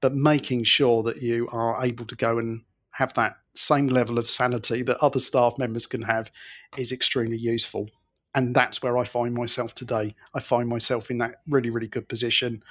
but 0.00 0.14
making 0.14 0.64
sure 0.64 1.02
that 1.02 1.22
you 1.22 1.48
are 1.52 1.84
able 1.84 2.06
to 2.06 2.16
go 2.16 2.38
and 2.38 2.62
have 2.92 3.12
that 3.14 3.36
same 3.54 3.88
level 3.88 4.18
of 4.18 4.28
sanity 4.28 4.82
that 4.82 4.98
other 4.98 5.18
staff 5.18 5.54
members 5.58 5.86
can 5.86 6.02
have 6.02 6.30
is 6.76 6.92
extremely 6.92 7.36
useful. 7.36 7.88
And 8.34 8.54
that's 8.54 8.82
where 8.82 8.96
I 8.96 9.04
find 9.04 9.34
myself 9.34 9.74
today. 9.74 10.14
I 10.34 10.40
find 10.40 10.68
myself 10.68 11.10
in 11.10 11.18
that 11.18 11.36
really, 11.48 11.70
really 11.70 11.88
good 11.88 12.08
position 12.08 12.62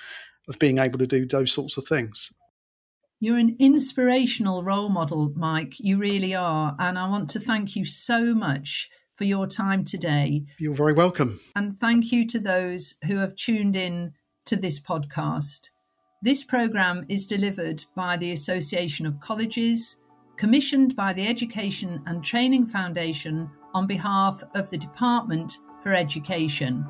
of 0.48 0.58
being 0.60 0.78
able 0.78 1.00
to 1.00 1.08
do 1.08 1.26
those 1.26 1.52
sorts 1.52 1.78
of 1.78 1.88
things. 1.88 2.34
You're 3.20 3.38
an 3.38 3.58
inspirational 3.60 4.64
role 4.64 4.88
model, 4.88 5.34
Mike. 5.36 5.74
You 5.80 5.98
really 5.98 6.34
are. 6.34 6.76
And 6.80 6.98
I 6.98 7.10
want 7.10 7.30
to 7.32 7.40
thank 7.40 7.76
you 7.76 7.84
so 7.84 8.34
much 8.34 8.90
for 9.18 9.26
your 9.26 9.46
time 9.46 9.84
today. 9.84 10.46
You're 10.58 10.74
very 10.74 10.94
welcome. 10.94 11.38
And 11.58 11.78
thank 11.78 12.14
you 12.14 12.26
to 12.28 12.40
those 12.40 12.96
who 13.06 13.18
have 13.18 13.36
tuned 13.36 13.76
in 13.76 14.14
to 14.46 14.56
this 14.56 14.80
podcast. 14.82 15.68
This 16.22 16.46
programme 16.46 17.04
is 17.10 17.28
delivered 17.28 17.84
by 17.96 18.16
the 18.16 18.32
Association 18.32 19.06
of 19.06 19.20
Colleges, 19.20 20.00
commissioned 20.38 20.96
by 20.96 21.12
the 21.12 21.28
Education 21.28 22.02
and 22.06 22.24
Training 22.24 22.66
Foundation 22.68 23.52
on 23.74 23.88
behalf 23.88 24.42
of 24.56 24.70
the 24.70 24.78
Department 24.78 25.60
for 25.82 25.94
Education. 25.94 26.86